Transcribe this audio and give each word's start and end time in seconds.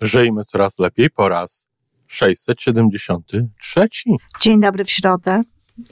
Żyjmy 0.00 0.44
coraz 0.44 0.78
lepiej 0.78 1.10
po 1.10 1.28
raz 1.28 1.66
673. 2.06 3.88
Dzień 4.40 4.60
dobry 4.60 4.84
w 4.84 4.90
środę. 4.90 5.42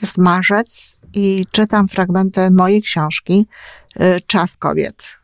Jest 0.02 0.18
marzec 0.18 0.96
i 1.14 1.44
czytam 1.50 1.88
fragmenty 1.88 2.50
mojej 2.50 2.82
książki 2.82 3.46
y, 4.00 4.20
Czas 4.26 4.56
kobiet. 4.56 5.18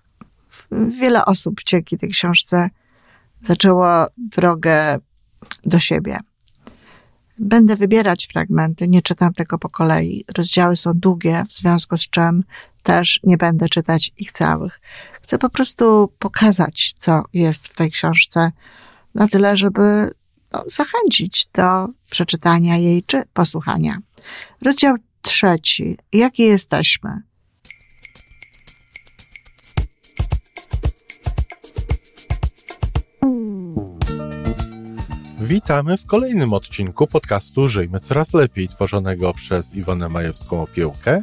Wiele 1.01 1.25
osób 1.25 1.55
dzięki 1.67 1.99
tej 1.99 2.09
książce 2.09 2.71
zaczęło 3.43 4.07
drogę 4.17 4.99
do 5.65 5.81
siebie. 5.81 6.19
Będę 7.39 7.77
wybierać 7.77 8.27
fragmenty, 8.27 8.89
nie 8.89 9.03
czytam 9.03 9.35
tego 9.35 9.59
po 9.59 9.69
kolei. 9.69 10.25
Rozdziały 10.37 10.77
są 10.77 10.93
długie, 10.95 11.45
w 11.49 11.53
związku 11.53 11.99
z 11.99 12.11
czym 12.11 12.43
też 12.85 13.21
nie 13.23 13.37
będę 13.37 13.69
czytać 13.69 14.13
ich 14.17 14.33
całych. 14.33 14.81
Chcę 15.23 15.39
po 15.39 15.51
prostu 15.51 16.13
pokazać, 16.19 16.95
co 16.97 17.23
jest 17.33 17.69
w 17.69 17.75
tej 17.75 17.91
książce, 17.91 18.53
na 19.15 19.29
tyle, 19.29 19.57
żeby 19.57 20.11
no, 20.53 20.65
zachęcić 20.67 21.47
do 21.55 21.89
przeczytania 22.11 22.77
jej 22.77 23.03
czy 23.03 23.23
posłuchania. 23.33 23.99
Rozdział 24.63 24.97
trzeci. 25.23 25.97
Jaki 26.13 26.43
jesteśmy? 26.43 27.23
Witamy 35.41 35.97
w 35.97 36.07
kolejnym 36.07 36.53
odcinku 36.53 37.07
podcastu 37.07 37.69
Żyjmy 37.69 38.01
Coraz 38.01 38.35
Lepiej, 38.35 38.69
tworzonego 38.69 39.35
przez 39.35 39.75
Iwonę 39.75 40.09
Majewską 40.09 40.63
Opiełkę 40.63 41.23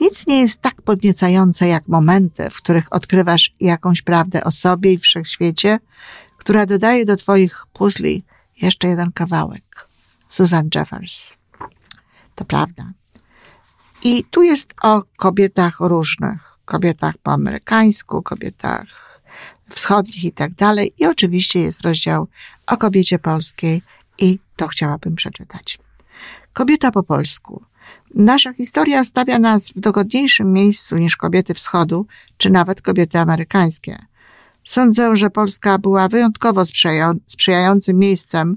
Nic 0.00 0.26
nie 0.26 0.40
jest 0.40 0.60
tak 0.60 0.82
podniecające 0.82 1.68
jak 1.68 1.88
momenty, 1.88 2.50
w 2.50 2.56
których 2.56 2.92
odkrywasz 2.92 3.54
jakąś 3.60 4.02
prawdę 4.02 4.44
o 4.44 4.50
sobie 4.50 4.92
i 4.92 4.98
wszechświecie, 4.98 5.78
która 6.38 6.66
dodaje 6.66 7.04
do 7.04 7.16
Twoich 7.16 7.66
puzli 7.72 8.24
jeszcze 8.62 8.88
jeden 8.88 9.12
kawałek. 9.12 9.88
Susan 10.28 10.68
Jeffers. 10.74 11.36
To 12.34 12.44
prawda. 12.44 12.92
I 14.02 14.24
tu 14.30 14.42
jest 14.42 14.74
o 14.82 15.02
kobietach 15.16 15.80
różnych. 15.80 16.58
Kobietach 16.64 17.14
po 17.22 17.32
amerykańsku, 17.32 18.22
kobietach 18.22 19.20
wschodnich 19.70 20.24
i 20.24 20.32
tak 20.32 20.54
dalej. 20.54 20.92
I 20.98 21.06
oczywiście 21.06 21.60
jest 21.60 21.80
rozdział 21.80 22.28
o 22.66 22.76
kobiecie 22.76 23.18
polskiej 23.18 23.82
i 24.18 24.38
to 24.56 24.68
chciałabym 24.68 25.14
przeczytać. 25.16 25.78
Kobieta 26.52 26.90
po 26.90 27.02
polsku. 27.02 27.64
Nasza 28.14 28.52
historia 28.52 29.04
stawia 29.04 29.38
nas 29.38 29.70
w 29.70 29.80
dogodniejszym 29.80 30.52
miejscu 30.52 30.96
niż 30.96 31.16
kobiety 31.16 31.54
wschodu, 31.54 32.06
czy 32.36 32.50
nawet 32.50 32.82
kobiety 32.82 33.18
amerykańskie. 33.18 33.98
Sądzę, 34.64 35.16
że 35.16 35.30
Polska 35.30 35.78
była 35.78 36.08
wyjątkowo 36.08 36.62
sprzyjającym 37.26 37.98
miejscem 37.98 38.56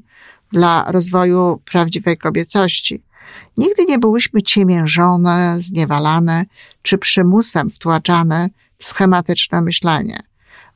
dla 0.52 0.86
rozwoju 0.92 1.62
prawdziwej 1.72 2.18
kobiecości. 2.18 3.04
Nigdy 3.58 3.86
nie 3.86 4.00
byłyśmy 4.00 4.42
ciemiężone, 4.42 5.56
zniewalane 5.60 6.46
czy 6.82 6.98
przymusem 6.98 7.70
wtłaczane 7.70 8.48
w 8.78 8.86
schematyczne 8.86 9.62
myślenie. 9.62 10.20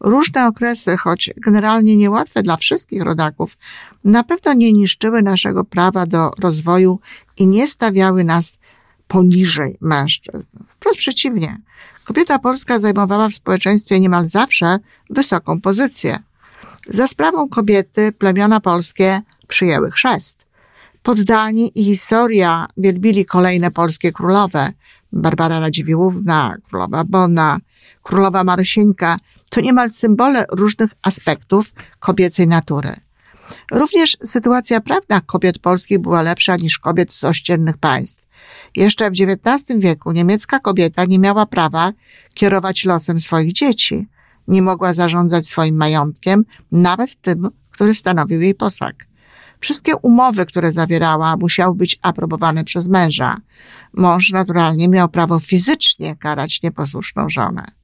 Różne 0.03 0.47
okresy, 0.47 0.97
choć 0.97 1.29
generalnie 1.37 1.97
niełatwe 1.97 2.43
dla 2.43 2.57
wszystkich 2.57 3.01
rodaków, 3.01 3.57
na 4.03 4.23
pewno 4.23 4.53
nie 4.53 4.73
niszczyły 4.73 5.21
naszego 5.21 5.63
prawa 5.63 6.05
do 6.05 6.31
rozwoju 6.39 6.99
i 7.37 7.47
nie 7.47 7.67
stawiały 7.67 8.23
nas 8.23 8.57
poniżej 9.07 9.77
mężczyzn. 9.81 10.49
Wprost 10.67 10.97
przeciwnie. 10.97 11.61
Kobieta 12.03 12.39
polska 12.39 12.79
zajmowała 12.79 13.29
w 13.29 13.33
społeczeństwie 13.33 13.99
niemal 13.99 14.27
zawsze 14.27 14.79
wysoką 15.09 15.61
pozycję. 15.61 16.19
Za 16.87 17.07
sprawą 17.07 17.49
kobiety 17.49 18.11
plemiona 18.11 18.59
polskie 18.59 19.21
przyjęły 19.47 19.91
chrzest. 19.91 20.37
Poddani 21.03 21.71
i 21.75 21.85
historia 21.85 22.67
wielbili 22.77 23.25
kolejne 23.25 23.71
polskie 23.71 24.11
królowe. 24.11 24.71
Barbara 25.13 25.59
Radziwiłłówna, 25.59 26.55
królowa 26.69 27.03
Bona, 27.03 27.59
królowa 28.03 28.43
Marysieńka 28.43 29.17
to 29.51 29.61
niemal 29.61 29.91
symbole 29.91 30.45
różnych 30.51 30.91
aspektów 31.01 31.73
kobiecej 31.99 32.47
natury. 32.47 32.93
Również 33.71 34.17
sytuacja 34.23 34.81
prawna 34.81 35.21
kobiet 35.21 35.59
polskich 35.59 35.99
była 35.99 36.21
lepsza 36.21 36.55
niż 36.55 36.77
kobiet 36.77 37.13
z 37.13 37.23
ościennych 37.23 37.77
państw. 37.77 38.23
Jeszcze 38.75 39.11
w 39.11 39.13
XIX 39.13 39.79
wieku 39.79 40.11
niemiecka 40.11 40.59
kobieta 40.59 41.05
nie 41.05 41.19
miała 41.19 41.45
prawa 41.45 41.91
kierować 42.33 42.85
losem 42.85 43.19
swoich 43.19 43.53
dzieci. 43.53 44.07
Nie 44.47 44.61
mogła 44.61 44.93
zarządzać 44.93 45.47
swoim 45.47 45.75
majątkiem, 45.75 46.45
nawet 46.71 47.21
tym, 47.21 47.49
który 47.71 47.95
stanowił 47.95 48.41
jej 48.41 48.55
posag. 48.55 49.07
Wszystkie 49.59 49.95
umowy, 49.95 50.45
które 50.45 50.71
zawierała, 50.71 51.37
musiały 51.37 51.75
być 51.75 51.99
aprobowane 52.01 52.63
przez 52.63 52.87
męża. 52.87 53.35
Mąż 53.93 54.31
naturalnie 54.31 54.89
miał 54.89 55.09
prawo 55.09 55.39
fizycznie 55.39 56.15
karać 56.15 56.61
nieposłuszną 56.61 57.29
żonę. 57.29 57.80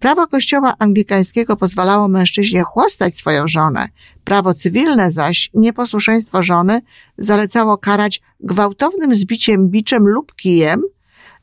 Prawo 0.00 0.26
kościoła 0.26 0.74
anglikańskiego 0.78 1.56
pozwalało 1.56 2.08
mężczyźnie 2.08 2.62
chłostać 2.62 3.16
swoją 3.16 3.48
żonę. 3.48 3.88
Prawo 4.24 4.54
cywilne 4.54 5.12
zaś 5.12 5.50
nieposłuszeństwo 5.54 6.42
żony 6.42 6.80
zalecało 7.18 7.78
karać 7.78 8.20
gwałtownym 8.40 9.14
zbiciem 9.14 9.68
biczem 9.68 10.08
lub 10.08 10.34
kijem, 10.34 10.82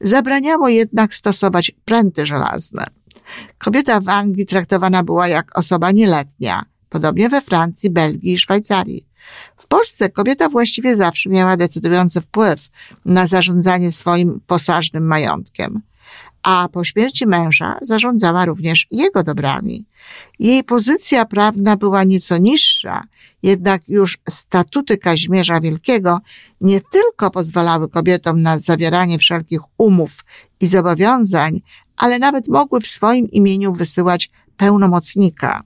zabraniało 0.01 0.69
jednak 0.69 1.15
stosować 1.15 1.71
pręty 1.85 2.25
żelazne. 2.25 2.85
Kobieta 3.57 3.99
w 3.99 4.09
Anglii 4.09 4.45
traktowana 4.45 5.03
była 5.03 5.27
jak 5.27 5.57
osoba 5.57 5.91
nieletnia, 5.91 6.63
podobnie 6.89 7.29
we 7.29 7.41
Francji, 7.41 7.89
Belgii 7.89 8.33
i 8.33 8.37
Szwajcarii. 8.37 9.07
W 9.57 9.67
Polsce 9.67 10.09
kobieta 10.09 10.49
właściwie 10.49 10.95
zawsze 10.95 11.29
miała 11.29 11.57
decydujący 11.57 12.21
wpływ 12.21 12.69
na 13.05 13.27
zarządzanie 13.27 13.91
swoim 13.91 14.41
posażnym 14.47 15.07
majątkiem 15.07 15.81
a 16.45 16.69
po 16.71 16.83
śmierci 16.83 17.27
męża 17.27 17.77
zarządzała 17.81 18.45
również 18.45 18.87
jego 18.91 19.23
dobrami. 19.23 19.85
Jej 20.39 20.63
pozycja 20.63 21.25
prawna 21.25 21.77
była 21.77 22.03
nieco 22.03 22.37
niższa, 22.37 23.03
jednak 23.43 23.81
już 23.87 24.17
statuty 24.29 24.97
Kaźmierza 24.97 25.59
Wielkiego 25.59 26.19
nie 26.61 26.81
tylko 26.81 27.31
pozwalały 27.31 27.89
kobietom 27.89 28.41
na 28.41 28.59
zawieranie 28.59 29.17
wszelkich 29.17 29.59
umów 29.77 30.11
i 30.59 30.67
zobowiązań, 30.67 31.61
ale 31.97 32.19
nawet 32.19 32.47
mogły 32.47 32.81
w 32.81 32.87
swoim 32.87 33.31
imieniu 33.31 33.73
wysyłać 33.73 34.29
pełnomocnika. 34.57 35.63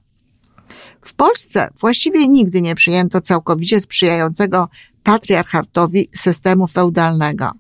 W 1.02 1.14
Polsce 1.14 1.70
właściwie 1.80 2.28
nigdy 2.28 2.62
nie 2.62 2.76
przyjęto 2.76 3.22
całkowicie 3.22 3.80
sprzyjającego 3.80 4.70
patriarchatowi 5.04 6.10
systemu 6.16 6.68
feudalnego. 6.68 7.52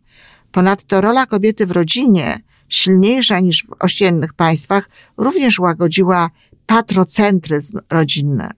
Ponadto 0.51 1.01
rola 1.01 1.25
kobiety 1.25 1.65
w 1.65 1.71
rodzinie 1.71 2.48
silniejsza 2.69 3.39
niż 3.39 3.65
w 3.65 3.73
ościennych 3.79 4.33
państwach, 4.33 4.89
również 5.17 5.59
łagodziła 5.59 6.29
patrocentryzm 6.65 7.79
rodzinny. 7.89 8.49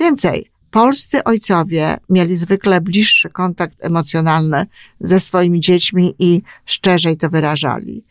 Więcej, 0.00 0.50
polscy 0.70 1.24
ojcowie 1.24 1.96
mieli 2.10 2.36
zwykle 2.36 2.80
bliższy 2.80 3.30
kontakt 3.30 3.84
emocjonalny 3.84 4.66
ze 5.00 5.20
swoimi 5.20 5.60
dziećmi 5.60 6.14
i 6.18 6.42
szczerzej 6.64 7.16
to 7.16 7.30
wyrażali. 7.30 8.04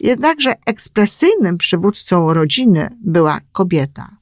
Jednakże 0.00 0.54
ekspresyjnym 0.66 1.58
przywódcą 1.58 2.34
rodziny 2.34 2.88
była 3.04 3.40
kobieta. 3.52 4.16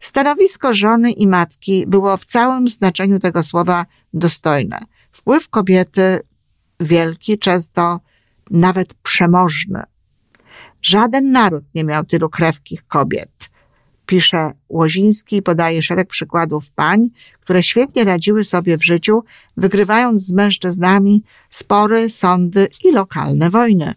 Stanowisko 0.00 0.74
żony 0.74 1.10
i 1.10 1.26
matki 1.26 1.84
było 1.86 2.16
w 2.16 2.24
całym 2.24 2.68
znaczeniu 2.68 3.18
tego 3.18 3.42
słowa 3.42 3.86
dostojne. 4.14 4.78
Wpływ 5.12 5.48
kobiety 5.48 6.20
wielki, 6.80 7.38
często 7.38 8.00
nawet 8.50 8.94
przemożny. 8.94 9.82
Żaden 10.82 11.32
naród 11.32 11.64
nie 11.74 11.84
miał 11.84 12.04
tylu 12.04 12.28
krewkich 12.28 12.86
kobiet. 12.86 13.50
Pisze 14.06 14.52
Łoziński 14.68 15.36
i 15.36 15.42
podaje 15.42 15.82
szereg 15.82 16.08
przykładów 16.08 16.70
pań, 16.70 17.08
które 17.40 17.62
świetnie 17.62 18.04
radziły 18.04 18.44
sobie 18.44 18.78
w 18.78 18.84
życiu, 18.84 19.24
wygrywając 19.56 20.22
z 20.22 20.32
mężczyznami 20.32 21.22
spory, 21.50 22.10
sądy 22.10 22.68
i 22.84 22.92
lokalne 22.92 23.50
wojny. 23.50 23.94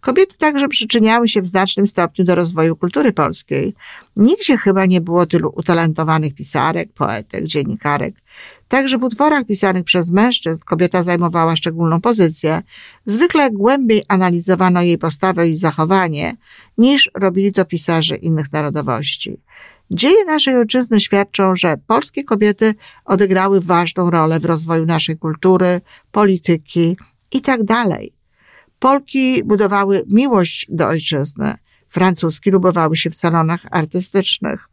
Kobiety 0.00 0.36
także 0.38 0.68
przyczyniały 0.68 1.28
się 1.28 1.42
w 1.42 1.48
znacznym 1.48 1.86
stopniu 1.86 2.24
do 2.24 2.34
rozwoju 2.34 2.76
kultury 2.76 3.12
polskiej. 3.12 3.74
Nigdzie 4.16 4.56
chyba 4.58 4.86
nie 4.86 5.00
było 5.00 5.26
tylu 5.26 5.52
utalentowanych 5.56 6.34
pisarek, 6.34 6.92
poetek, 6.92 7.44
dziennikarek. 7.44 8.14
Także 8.68 8.98
w 8.98 9.02
utworach 9.02 9.44
pisanych 9.46 9.84
przez 9.84 10.10
mężczyzn 10.10 10.62
kobieta 10.66 11.02
zajmowała 11.02 11.56
szczególną 11.56 12.00
pozycję. 12.00 12.62
Zwykle 13.06 13.50
głębiej 13.50 14.02
analizowano 14.08 14.82
jej 14.82 14.98
postawę 14.98 15.48
i 15.48 15.56
zachowanie, 15.56 16.36
niż 16.78 17.10
robili 17.14 17.52
to 17.52 17.64
pisarze 17.64 18.16
innych 18.16 18.52
narodowości. 18.52 19.40
Dzieje 19.90 20.24
naszej 20.24 20.56
ojczyzny 20.56 21.00
świadczą, 21.00 21.56
że 21.56 21.76
polskie 21.86 22.24
kobiety 22.24 22.74
odegrały 23.04 23.60
ważną 23.60 24.10
rolę 24.10 24.40
w 24.40 24.44
rozwoju 24.44 24.86
naszej 24.86 25.18
kultury, 25.18 25.80
polityki 26.12 26.96
itd. 27.32 27.84
Polki 28.80 29.44
budowały 29.44 30.04
miłość 30.06 30.66
do 30.68 30.86
ojczyzny. 30.86 31.54
Francuski 31.88 32.50
lubowały 32.50 32.96
się 32.96 33.10
w 33.10 33.16
salonach 33.16 33.60
artystycznych. 33.70 34.68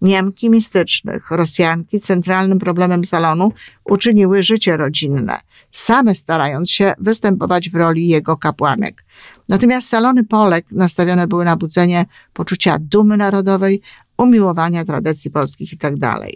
Niemki 0.00 0.50
mistycznych, 0.50 1.30
Rosjanki 1.30 2.00
centralnym 2.00 2.58
problemem 2.58 3.04
salonu 3.04 3.52
uczyniły 3.84 4.42
życie 4.42 4.76
rodzinne, 4.76 5.38
same 5.70 6.14
starając 6.14 6.70
się 6.70 6.94
występować 6.98 7.70
w 7.70 7.74
roli 7.74 8.08
jego 8.08 8.36
kapłanek. 8.36 9.04
Natomiast 9.48 9.88
salony 9.88 10.24
Polek 10.24 10.72
nastawione 10.72 11.26
były 11.26 11.44
na 11.44 11.56
budzenie 11.56 12.04
poczucia 12.32 12.76
dumy 12.80 13.16
narodowej, 13.16 13.80
umiłowania 14.18 14.84
tradycji 14.84 15.30
polskich 15.30 15.72
itd. 15.72 15.98
Tak 16.00 16.28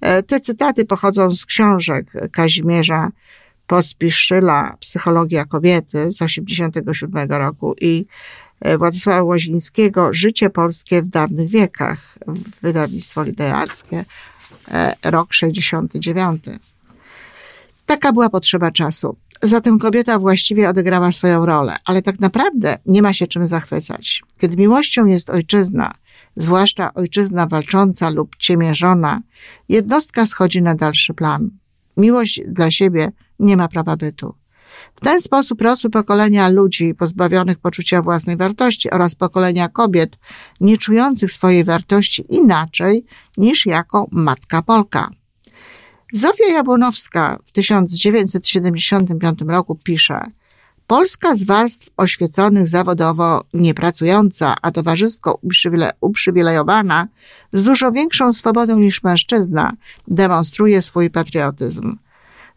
e, 0.00 0.22
te 0.22 0.40
cytaty 0.40 0.84
pochodzą 0.84 1.32
z 1.32 1.46
książek 1.46 2.12
Kazimierza 2.32 3.10
Pospiszczyla 3.70 4.76
Psychologia 4.80 5.44
kobiety 5.44 6.12
z 6.12 6.18
1987 6.18 7.30
roku 7.30 7.74
i 7.80 8.06
e, 8.60 8.78
Władysława 8.78 9.22
Łazińskiego 9.22 10.14
Życie 10.14 10.50
polskie 10.50 11.02
w 11.02 11.08
dawnych 11.08 11.48
wiekach, 11.48 12.18
wydawnictwo 12.62 13.22
literackie, 13.22 14.04
e, 14.70 14.94
rok 15.04 15.32
69. 15.32 16.44
Taka 17.86 18.12
była 18.12 18.30
potrzeba 18.30 18.70
czasu. 18.70 19.16
Zatem 19.42 19.78
kobieta 19.78 20.18
właściwie 20.18 20.68
odegrała 20.68 21.12
swoją 21.12 21.46
rolę, 21.46 21.76
ale 21.84 22.02
tak 22.02 22.20
naprawdę 22.20 22.78
nie 22.86 23.02
ma 23.02 23.12
się 23.12 23.26
czym 23.26 23.48
zachwycać. 23.48 24.22
Kiedy 24.38 24.56
miłością 24.56 25.06
jest 25.06 25.30
ojczyzna, 25.30 25.94
zwłaszcza 26.36 26.94
ojczyzna 26.94 27.46
walcząca 27.46 28.10
lub 28.10 28.36
ciemiężona, 28.36 29.20
jednostka 29.68 30.26
schodzi 30.26 30.62
na 30.62 30.74
dalszy 30.74 31.14
plan. 31.14 31.50
Miłość 31.96 32.40
dla 32.46 32.70
siebie 32.70 33.12
nie 33.40 33.56
ma 33.56 33.68
prawa 33.68 33.96
bytu. 33.96 34.34
W 34.96 35.00
ten 35.00 35.20
sposób 35.20 35.60
rosły 35.62 35.90
pokolenia 35.90 36.48
ludzi 36.48 36.94
pozbawionych 36.94 37.58
poczucia 37.58 38.02
własnej 38.02 38.36
wartości 38.36 38.90
oraz 38.90 39.14
pokolenia 39.14 39.68
kobiet 39.68 40.18
nie 40.60 40.78
czujących 40.78 41.32
swojej 41.32 41.64
wartości 41.64 42.24
inaczej 42.28 43.04
niż 43.36 43.66
jako 43.66 44.06
matka 44.10 44.62
Polka. 44.62 45.10
Zofia 46.12 46.46
Jabłonowska 46.52 47.38
w 47.46 47.52
1975 47.52 49.40
roku 49.48 49.74
pisze 49.84 50.22
Polska 50.90 51.34
z 51.34 51.44
warstw 51.44 51.88
oświeconych 51.96 52.68
zawodowo 52.68 53.44
niepracująca, 53.54 54.54
a 54.62 54.70
towarzysko 54.70 55.40
uprzywilejowana, 56.00 57.06
z 57.52 57.62
dużo 57.62 57.92
większą 57.92 58.32
swobodą 58.32 58.78
niż 58.78 59.02
mężczyzna, 59.02 59.72
demonstruje 60.08 60.82
swój 60.82 61.10
patriotyzm. 61.10 61.96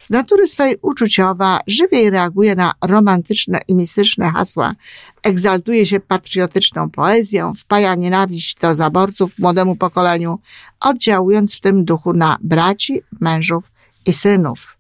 Z 0.04 0.10
natury 0.10 0.48
swej 0.48 0.76
uczuciowa 0.82 1.60
żywiej 1.68 2.10
reaguje 2.10 2.56
na 2.56 2.74
romantyczne 2.82 3.60
i 3.68 3.76
mistyczne 3.76 4.32
hasła, 4.32 4.76
egzaltuje 5.24 5.86
się 5.86 6.00
patriotyczną 6.00 6.90
poezją, 6.90 7.54
wpaja 7.54 7.96
nienawiść 7.96 8.56
do 8.60 8.76
zaborców 8.76 9.32
młodemu 9.40 9.76
pokoleniu, 9.76 10.40
oddziałując 10.80 11.56
w 11.56 11.62
tym 11.62 11.86
duchu 11.86 12.14
na 12.14 12.38
braci, 12.42 13.02
mężów 13.22 13.72
i 14.06 14.14
synów. 14.14 14.78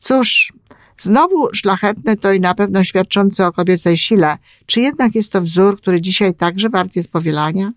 Cóż, 0.00 0.52
Znowu 0.98 1.48
szlachetne 1.54 2.16
to 2.16 2.32
i 2.32 2.40
na 2.40 2.54
pewno 2.54 2.84
świadczące 2.84 3.46
o 3.46 3.52
kobiecej 3.52 3.98
sile. 3.98 4.38
Czy 4.66 4.80
jednak 4.80 5.14
jest 5.14 5.32
to 5.32 5.42
wzór, 5.42 5.80
który 5.80 6.00
dzisiaj 6.00 6.34
także 6.34 6.68
wart 6.68 6.96
jest 6.96 7.12
powielania? 7.12 7.72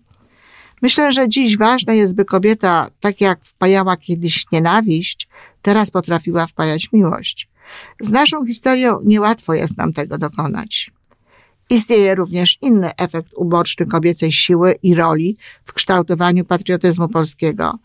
Myślę, 0.82 1.12
że 1.12 1.28
dziś 1.28 1.56
ważne 1.56 1.96
jest, 1.96 2.14
by 2.14 2.24
kobieta, 2.24 2.88
tak 3.00 3.20
jak 3.20 3.44
wpajała 3.44 3.96
kiedyś 3.96 4.44
nienawiść, 4.52 5.28
teraz 5.62 5.90
potrafiła 5.90 6.46
wpajać 6.46 6.88
miłość. 6.92 7.48
Z 8.00 8.08
naszą 8.08 8.46
historią 8.46 8.98
niełatwo 9.04 9.54
jest 9.54 9.76
nam 9.76 9.92
tego 9.92 10.18
dokonać. 10.18 10.90
Istnieje 11.70 12.14
również 12.14 12.58
inny 12.62 12.90
efekt 12.96 13.34
uboczny 13.36 13.86
kobiecej 13.86 14.32
siły 14.32 14.74
i 14.82 14.94
roli 14.94 15.36
w 15.64 15.72
kształtowaniu 15.72 16.44
patriotyzmu 16.44 17.08
polskiego 17.08 17.78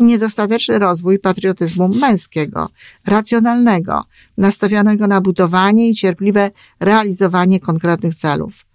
niedostateczny 0.00 0.78
rozwój 0.78 1.18
patriotyzmu 1.18 1.88
męskiego, 1.88 2.68
racjonalnego, 3.06 4.04
nastawionego 4.36 5.06
na 5.06 5.20
budowanie 5.20 5.88
i 5.88 5.94
cierpliwe 5.94 6.50
realizowanie 6.80 7.60
konkretnych 7.60 8.14
celów. 8.14 8.66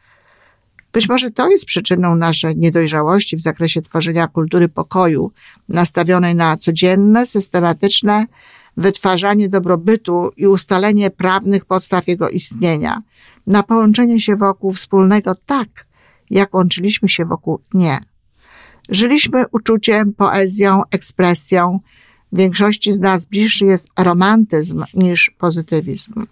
Być 0.96 1.10
może 1.10 1.32
to 1.32 1.50
jest 1.50 1.66
przyczyną 1.66 2.16
naszej 2.16 2.58
niedojrzałości 2.58 3.38
w 3.38 3.42
zakresie 3.42 3.82
tworzenia 3.82 4.28
kultury 4.28 4.70
pokoju, 4.70 5.32
nastawionej 5.70 6.36
na 6.36 6.58
codzienne, 6.58 7.26
systematyczne 7.26 8.26
wytwarzanie 8.78 9.50
dobrobytu 9.50 10.30
i 10.38 10.48
ustalenie 10.48 11.10
prawnych 11.10 11.66
podstaw 11.66 12.08
jego 12.08 12.30
istnienia, 12.30 13.02
na 13.48 13.64
połączenie 13.64 14.22
się 14.22 14.36
wokół 14.36 14.74
wspólnego 14.74 15.36
tak, 15.46 15.86
jak 16.30 16.54
łączyliśmy 16.54 17.10
się 17.10 17.26
wokół 17.26 17.60
nie. 17.74 17.98
Żyliśmy 18.90 19.44
uczuciem, 19.52 20.14
poezją, 20.14 20.82
ekspresją. 20.92 21.80
Większości 22.32 22.94
z 22.94 23.00
nas 23.00 23.26
bliższy 23.26 23.66
jest 23.66 23.90
romantyzm 23.98 24.84
niż 24.94 25.32
pozytywizm. 25.38 26.26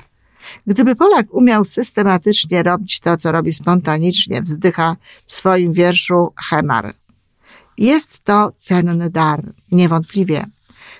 Gdyby 0.67 0.95
Polak 0.95 1.33
umiał 1.33 1.65
systematycznie 1.65 2.63
robić 2.63 2.99
to, 2.99 3.17
co 3.17 3.31
robi 3.31 3.53
spontanicznie, 3.53 4.41
wzdycha 4.41 4.95
w 5.25 5.33
swoim 5.33 5.73
wierszu 5.73 6.33
Hemar. 6.49 6.93
Jest 7.77 8.19
to 8.23 8.51
cenny 8.57 9.09
dar, 9.09 9.53
niewątpliwie. 9.71 10.45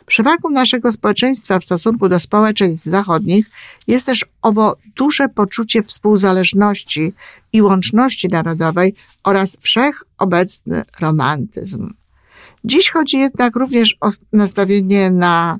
Przewagą 0.05 0.49
naszego 0.49 0.91
społeczeństwa 0.91 1.59
w 1.59 1.63
stosunku 1.63 2.09
do 2.09 2.19
społeczeństw 2.19 2.85
zachodnich 2.85 3.49
jest 3.87 4.05
też 4.05 4.25
owo 4.41 4.75
duże 4.95 5.29
poczucie 5.29 5.83
współzależności 5.83 7.13
i 7.53 7.61
łączności 7.61 8.27
narodowej 8.27 8.95
oraz 9.23 9.57
wszechobecny 9.61 10.83
romantyzm. 10.99 11.93
Dziś 12.63 12.89
chodzi 12.89 13.17
jednak 13.17 13.55
również 13.55 13.97
o 14.01 14.09
nastawienie 14.33 15.11
na 15.11 15.59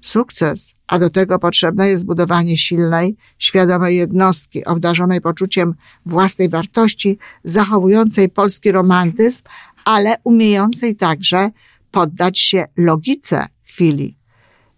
sukces, 0.00 0.74
a 0.88 0.98
do 0.98 1.10
tego 1.10 1.38
potrzebne 1.38 1.88
jest 1.88 2.06
budowanie 2.06 2.56
silnej, 2.56 3.16
świadomej 3.38 3.96
jednostki, 3.96 4.64
obdarzonej 4.64 5.20
poczuciem 5.20 5.74
własnej 6.06 6.48
wartości, 6.48 7.18
zachowującej 7.44 8.28
polski 8.28 8.72
romantyzm, 8.72 9.42
ale 9.84 10.16
umiejącej 10.24 10.96
także 10.96 11.50
poddać 11.90 12.38
się 12.38 12.66
logice 12.76 13.46
chwili. 13.64 14.16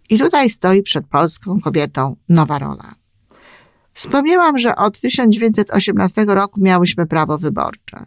I 0.09 0.17
tutaj 0.17 0.49
stoi 0.49 0.83
przed 0.83 1.07
polską 1.07 1.59
kobietą 1.59 2.15
nowa 2.29 2.59
rola. 2.59 2.95
Wspomniałam, 3.93 4.59
że 4.59 4.75
od 4.75 4.99
1918 4.99 6.25
roku 6.27 6.61
miałyśmy 6.63 7.07
prawo 7.07 7.37
wyborcze. 7.37 8.05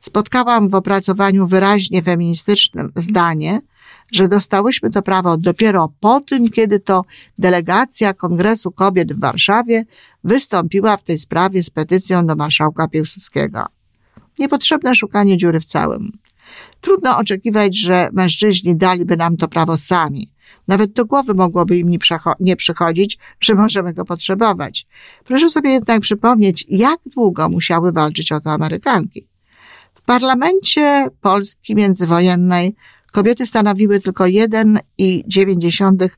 Spotkałam 0.00 0.68
w 0.68 0.74
opracowaniu 0.74 1.46
wyraźnie 1.46 2.02
feministycznym 2.02 2.92
zdanie, 2.96 3.60
że 4.12 4.28
dostałyśmy 4.28 4.90
to 4.90 5.02
prawo 5.02 5.36
dopiero 5.36 5.92
po 6.00 6.20
tym, 6.20 6.48
kiedy 6.48 6.80
to 6.80 7.04
delegacja 7.38 8.14
Kongresu 8.14 8.70
Kobiet 8.70 9.12
w 9.12 9.20
Warszawie 9.20 9.84
wystąpiła 10.24 10.96
w 10.96 11.02
tej 11.02 11.18
sprawie 11.18 11.64
z 11.64 11.70
petycją 11.70 12.26
do 12.26 12.36
marszałka 12.36 12.88
Piłsudskiego. 12.88 13.66
Niepotrzebne 14.38 14.94
szukanie 14.94 15.36
dziury 15.36 15.60
w 15.60 15.64
całym. 15.64 16.12
Trudno 16.80 17.18
oczekiwać, 17.18 17.76
że 17.76 18.08
mężczyźni 18.12 18.76
daliby 18.76 19.16
nam 19.16 19.36
to 19.36 19.48
prawo 19.48 19.76
sami. 19.76 20.30
Nawet 20.68 20.92
do 20.92 21.04
głowy 21.04 21.34
mogłoby 21.34 21.76
im 21.76 21.90
nie, 22.40 22.56
przychodzić, 22.56 23.18
że 23.40 23.54
możemy 23.54 23.94
go 23.94 24.04
potrzebować. 24.04 24.86
Proszę 25.24 25.50
sobie 25.50 25.70
jednak 25.70 26.00
przypomnieć, 26.00 26.66
jak 26.68 27.00
długo 27.06 27.48
musiały 27.48 27.92
walczyć 27.92 28.32
o 28.32 28.40
to 28.40 28.50
Amerykanki. 28.50 29.28
W 29.94 30.02
parlamencie 30.02 31.06
Polski 31.20 31.74
międzywojennej 31.74 32.74
kobiety 33.12 33.46
stanowiły 33.46 34.00
tylko 34.00 34.24
1,9% 34.24 36.08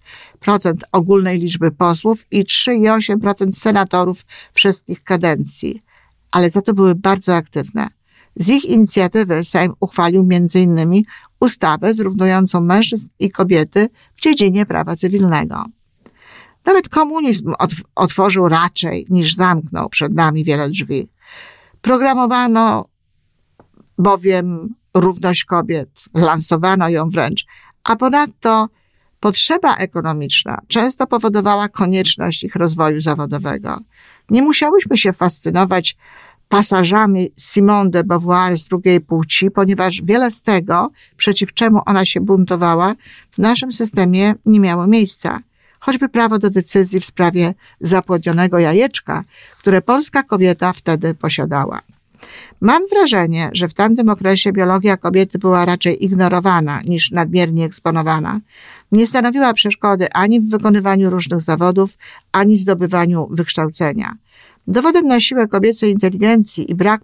ogólnej 0.93 1.39
liczby 1.39 1.71
posłów 1.71 2.27
i 2.31 2.45
3,8% 2.45 3.53
senatorów 3.53 4.25
wszystkich 4.53 5.05
kadencji, 5.05 5.83
ale 6.31 6.51
za 6.51 6.63
to 6.63 6.75
były 6.75 6.95
bardzo 6.95 7.37
aktywne. 7.37 7.89
Z 8.37 8.49
ich 8.49 8.65
inicjatywy 8.65 9.45
Sejm 9.45 9.73
uchwalił 9.81 10.29
m.in. 10.31 11.03
ustawę 11.41 11.95
zrównującą 11.95 12.61
mężczyzn 12.61 13.09
i 13.19 13.31
kobiety 13.31 13.89
w 14.17 14.21
dziedzinie 14.21 14.67
prawa 14.67 14.97
cywilnego. 14.97 15.65
Nawet 16.67 16.89
komunizm 16.89 17.55
otworzył 17.95 18.49
raczej 18.49 19.07
niż 19.11 19.35
zamknął 19.35 19.89
przed 19.89 20.15
nami 20.15 20.45
wiele 20.45 20.71
drzwi. 20.71 21.09
Programowano 21.81 22.89
bowiem 23.99 24.75
równość 24.95 25.45
kobiet, 25.45 26.05
lansowano 26.15 26.89
ją 26.89 27.09
wręcz, 27.09 27.45
a 27.85 27.97
ponadto 27.97 28.69
potrzeba 29.21 29.77
ekonomiczna 29.77 30.63
często 30.69 31.07
powodowała 31.07 31.69
konieczność 31.69 32.45
ich 32.45 32.57
rozwoju 32.57 33.01
zawodowego. 33.01 33.79
Nie 34.31 34.43
musiałyśmy 34.43 34.97
się 34.97 35.13
fascynować 35.13 35.97
pasażami 36.49 37.29
Simone 37.39 37.91
de 37.91 38.05
Beauvoir 38.05 38.57
z 38.57 38.65
drugiej 38.65 39.01
płci, 39.01 39.51
ponieważ 39.51 40.03
wiele 40.03 40.31
z 40.31 40.43
tego, 40.43 40.91
przeciw 41.17 41.55
czemu 41.55 41.83
ona 41.87 42.05
się 42.05 42.21
buntowała, 42.21 42.95
w 43.31 43.39
naszym 43.39 43.73
systemie 43.73 44.35
nie 44.47 44.61
miało 44.61 44.87
miejsca. 44.87 45.41
Choćby 45.81 46.09
prawo 46.09 46.39
do 46.39 46.51
decyzji 46.51 47.01
w 47.01 47.05
sprawie 47.05 47.55
zapłodnionego 47.81 48.59
jajeczka, 48.59 49.25
które 49.59 49.83
polska 49.83 50.23
kobieta 50.23 50.73
wtedy 50.73 51.15
posiadała. 51.15 51.81
Mam 52.61 52.83
wrażenie, 52.87 53.51
że 53.53 53.69
w 53.69 53.75
tamtym 53.75 54.09
okresie 54.09 54.53
biologia 54.53 54.97
kobiety 54.97 55.39
była 55.39 55.65
raczej 55.65 56.05
ignorowana 56.05 56.81
niż 56.85 57.11
nadmiernie 57.11 57.65
eksponowana. 57.65 58.41
Nie 58.93 59.07
stanowiła 59.07 59.53
przeszkody 59.53 60.13
ani 60.13 60.41
w 60.41 60.51
wykonywaniu 60.51 61.11
różnych 61.11 61.41
zawodów, 61.41 61.97
ani 62.33 62.57
zdobywaniu 62.57 63.29
wykształcenia. 63.31 64.15
Dowodem 64.67 65.07
na 65.07 65.21
siłę 65.21 65.49
kobiecej 65.49 65.91
inteligencji 65.91 66.71
i 66.71 66.75
brak 66.75 67.03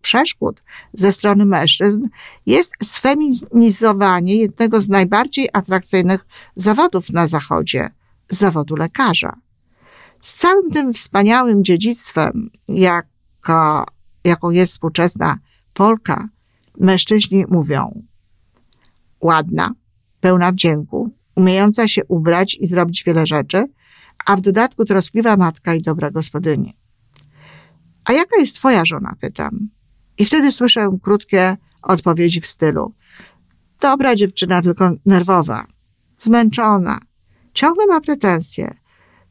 przeszkód 0.00 0.62
ze 0.94 1.12
strony 1.12 1.44
mężczyzn 1.44 2.08
jest 2.46 2.72
sfeminizowanie 2.82 4.36
jednego 4.36 4.80
z 4.80 4.88
najbardziej 4.88 5.48
atrakcyjnych 5.52 6.26
zawodów 6.54 7.10
na 7.10 7.26
Zachodzie 7.26 7.90
zawodu 8.28 8.76
lekarza. 8.76 9.36
Z 10.20 10.34
całym 10.34 10.70
tym 10.70 10.92
wspaniałym 10.92 11.64
dziedzictwem, 11.64 12.50
jako, 12.68 13.84
jaką 14.26 14.50
jest 14.50 14.72
współczesna 14.72 15.38
Polka, 15.74 16.28
mężczyźni 16.80 17.44
mówią 17.48 18.02
ładna, 19.20 19.72
pełna 20.20 20.52
wdzięku, 20.52 21.10
umiejąca 21.34 21.88
się 21.88 22.04
ubrać 22.04 22.54
i 22.60 22.66
zrobić 22.66 23.04
wiele 23.04 23.26
rzeczy, 23.26 23.64
a 24.26 24.36
w 24.36 24.40
dodatku 24.40 24.84
troskliwa 24.84 25.36
matka 25.36 25.74
i 25.74 25.82
dobra 25.82 26.10
gospodyni. 26.10 26.76
A 28.04 28.12
jaka 28.12 28.36
jest 28.40 28.56
twoja 28.56 28.84
żona? 28.84 29.14
Pytam. 29.20 29.68
I 30.18 30.24
wtedy 30.24 30.52
słyszę 30.52 30.98
krótkie 31.02 31.56
odpowiedzi 31.82 32.40
w 32.40 32.46
stylu. 32.46 32.94
Dobra 33.80 34.14
dziewczyna, 34.14 34.62
tylko 34.62 34.90
nerwowa, 35.06 35.66
zmęczona, 36.18 36.98
ciągle 37.54 37.86
ma 37.86 38.00
pretensje. 38.00 38.74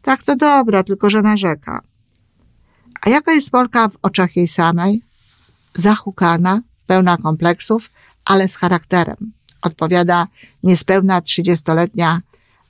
Tak 0.01 0.23
to 0.23 0.35
dobra, 0.35 0.83
tylko 0.83 1.09
że 1.09 1.21
narzeka. 1.21 1.81
A 3.05 3.09
jaka 3.09 3.33
jest 3.33 3.51
Polka 3.51 3.89
w 3.89 3.97
oczach 4.01 4.35
jej 4.35 4.47
samej? 4.47 5.01
Zahukana, 5.75 6.61
pełna 6.87 7.17
kompleksów, 7.17 7.89
ale 8.25 8.47
z 8.47 8.57
charakterem. 8.57 9.31
Odpowiada 9.61 10.27
niespełna 10.63 11.21
trzydziestoletnia 11.21 12.21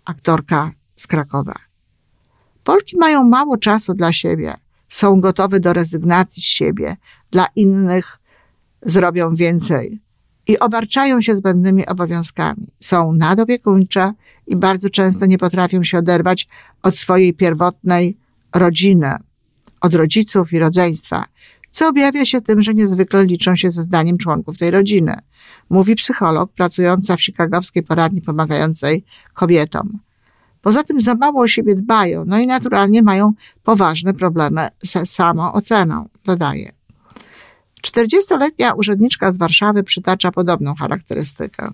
aktorka 0.06 0.72
z 0.96 1.08
Krakowa. 1.08 1.56
Polki 2.64 2.98
mają 2.98 3.24
mało 3.24 3.58
czasu 3.58 3.94
dla 3.94 4.14
siebie 4.14 4.54
są 4.90 5.22
gotowe 5.22 5.60
do 5.60 5.74
rezygnacji 5.74 6.44
z 6.44 6.46
siebie, 6.46 6.96
dla 7.32 7.48
innych 7.56 8.20
zrobią 8.82 9.36
więcej 9.36 10.02
i 10.48 10.60
obarczają 10.60 11.22
się 11.22 11.36
zbędnymi 11.36 11.86
obowiązkami. 11.86 12.68
Są 12.80 13.14
nadopiekuńcze 13.14 14.14
i 14.48 14.56
bardzo 14.56 14.90
często 14.90 15.26
nie 15.26 15.38
potrafią 15.38 15.84
się 15.84 15.98
oderwać 15.98 16.48
od 16.84 16.98
swojej 16.98 17.34
pierwotnej 17.34 18.18
rodziny, 18.56 19.16
od 19.82 19.94
rodziców 19.94 20.54
i 20.54 20.60
rodzeństwa, 20.60 21.26
co 21.72 21.88
objawia 21.88 22.26
się 22.26 22.42
tym, 22.42 22.62
że 22.62 22.74
niezwykle 22.74 23.26
liczą 23.26 23.56
się 23.56 23.72
ze 23.72 23.84
zdaniem 23.84 24.18
członków 24.18 24.58
tej 24.58 24.72
rodziny, 24.72 25.16
mówi 25.70 25.96
psycholog 25.96 26.52
pracująca 26.52 27.18
w 27.18 27.22
chicagowskiej 27.22 27.84
poradni 27.84 28.22
pomagającej 28.22 29.04
kobietom. 29.34 30.00
Poza 30.62 30.84
tym 30.84 31.02
za 31.02 31.16
mało 31.16 31.42
o 31.42 31.48
siebie 31.48 31.76
dbają, 31.76 32.24
no 32.28 32.40
i 32.40 32.48
naturalnie 32.48 33.02
mają 33.02 33.34
poważne 33.64 34.14
problemy 34.14 34.68
z 34.84 35.10
samooceną, 35.10 36.10
dodaje. 36.24 36.72
40-letnia 37.88 38.74
urzędniczka 38.74 39.32
z 39.32 39.38
Warszawy 39.38 39.84
przytacza 39.84 40.32
podobną 40.32 40.76
charakterystykę. 40.76 41.72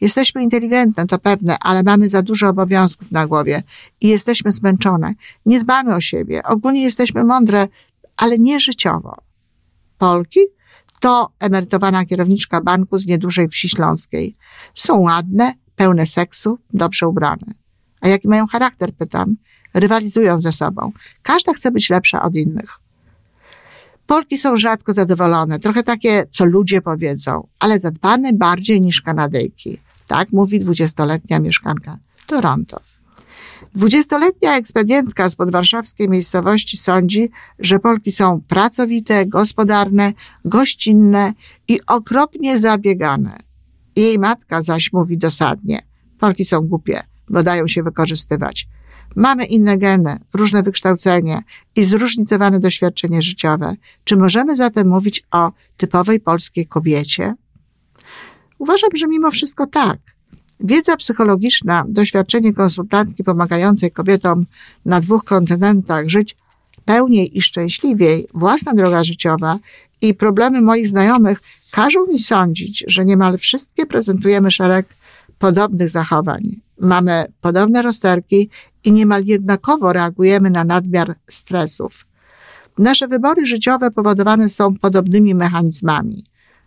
Jesteśmy 0.00 0.42
inteligentne, 0.42 1.06
to 1.06 1.18
pewne, 1.18 1.56
ale 1.60 1.82
mamy 1.82 2.08
za 2.08 2.22
dużo 2.22 2.48
obowiązków 2.48 3.12
na 3.12 3.26
głowie 3.26 3.62
i 4.00 4.08
jesteśmy 4.08 4.52
zmęczone. 4.52 5.14
Nie 5.46 5.60
dbamy 5.60 5.94
o 5.94 6.00
siebie. 6.00 6.42
Ogólnie 6.42 6.82
jesteśmy 6.82 7.24
mądre, 7.24 7.68
ale 8.16 8.38
nie 8.38 8.60
życiowo. 8.60 9.16
Polki 9.98 10.40
to 11.00 11.32
emerytowana 11.40 12.04
kierowniczka 12.04 12.60
banku 12.60 12.98
z 12.98 13.06
niedużej 13.06 13.48
wsi 13.48 13.68
śląskiej. 13.68 14.36
Są 14.74 14.98
ładne, 14.98 15.54
pełne 15.76 16.06
seksu, 16.06 16.58
dobrze 16.72 17.08
ubrane. 17.08 17.46
A 18.00 18.08
jaki 18.08 18.28
mają 18.28 18.46
charakter, 18.46 18.94
pytam. 18.94 19.36
Rywalizują 19.74 20.40
ze 20.40 20.52
sobą. 20.52 20.92
Każda 21.22 21.52
chce 21.52 21.70
być 21.70 21.90
lepsza 21.90 22.22
od 22.22 22.34
innych. 22.34 22.78
Polki 24.06 24.38
są 24.38 24.56
rzadko 24.56 24.92
zadowolone, 24.92 25.58
trochę 25.58 25.82
takie, 25.82 26.26
co 26.30 26.44
ludzie 26.44 26.82
powiedzą, 26.82 27.46
ale 27.58 27.80
zadbane 27.80 28.32
bardziej 28.32 28.80
niż 28.80 29.02
Kanadyjki. 29.02 29.78
Tak 30.06 30.32
mówi 30.32 30.58
dwudziestoletnia 30.58 31.40
mieszkanka 31.40 31.98
Toronto. 32.26 32.80
Dwudziestoletnia 33.74 34.56
ekspedientka 34.56 35.28
z 35.28 35.36
podwarszawskiej 35.36 36.08
miejscowości 36.08 36.76
sądzi, 36.76 37.30
że 37.58 37.78
Polki 37.78 38.12
są 38.12 38.40
pracowite, 38.48 39.26
gospodarne, 39.26 40.12
gościnne 40.44 41.32
i 41.68 41.80
okropnie 41.86 42.58
zabiegane. 42.58 43.38
Jej 43.96 44.18
matka 44.18 44.62
zaś 44.62 44.92
mówi 44.92 45.18
dosadnie: 45.18 45.82
Polki 46.18 46.44
są 46.44 46.60
głupie 46.60 47.00
bo 47.28 47.42
dają 47.42 47.68
się 47.68 47.82
wykorzystywać. 47.82 48.68
Mamy 49.16 49.44
inne 49.44 49.78
geny, 49.78 50.18
różne 50.34 50.62
wykształcenie 50.62 51.42
i 51.76 51.84
zróżnicowane 51.84 52.60
doświadczenie 52.60 53.22
życiowe. 53.22 53.74
Czy 54.04 54.16
możemy 54.16 54.56
zatem 54.56 54.88
mówić 54.88 55.22
o 55.30 55.52
typowej 55.76 56.20
polskiej 56.20 56.66
kobiecie? 56.66 57.34
Uważam, 58.58 58.90
że 58.94 59.06
mimo 59.06 59.30
wszystko 59.30 59.66
tak. 59.66 59.98
Wiedza 60.60 60.96
psychologiczna, 60.96 61.84
doświadczenie 61.88 62.52
konsultantki 62.52 63.24
pomagającej 63.24 63.90
kobietom 63.90 64.46
na 64.84 65.00
dwóch 65.00 65.24
kontynentach 65.24 66.08
żyć 66.08 66.36
pełniej 66.84 67.38
i 67.38 67.42
szczęśliwiej, 67.42 68.26
własna 68.34 68.74
droga 68.74 69.04
życiowa 69.04 69.58
i 70.00 70.14
problemy 70.14 70.60
moich 70.60 70.88
znajomych 70.88 71.42
każą 71.70 72.06
mi 72.06 72.18
sądzić, 72.18 72.84
że 72.88 73.04
niemal 73.04 73.38
wszystkie 73.38 73.86
prezentujemy 73.86 74.50
szereg 74.50 74.86
podobnych 75.38 75.90
zachowań. 75.90 76.42
Mamy 76.80 77.24
podobne 77.40 77.82
rozterki 77.82 78.50
i 78.84 78.92
niemal 78.92 79.24
jednakowo 79.24 79.92
reagujemy 79.92 80.50
na 80.50 80.64
nadmiar 80.64 81.14
stresów. 81.28 82.06
Nasze 82.78 83.08
wybory 83.08 83.46
życiowe 83.46 83.90
powodowane 83.90 84.48
są 84.48 84.74
podobnymi 84.74 85.34
mechanizmami. 85.34 86.24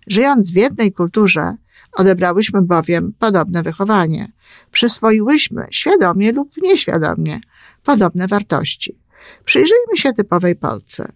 Żyjąc 0.07 0.51
w 0.51 0.55
jednej 0.55 0.91
kulturze, 0.91 1.55
odebrałyśmy 1.93 2.61
bowiem 2.61 3.13
podobne 3.19 3.63
wychowanie. 3.63 4.27
Przyswoiłyśmy, 4.71 5.67
świadomie 5.71 6.31
lub 6.31 6.51
nieświadomie, 6.63 7.39
podobne 7.83 8.27
wartości. 8.27 8.99
Przyjrzyjmy 9.45 9.97
się 9.97 10.13
typowej 10.13 10.55
Polce. 10.55 11.11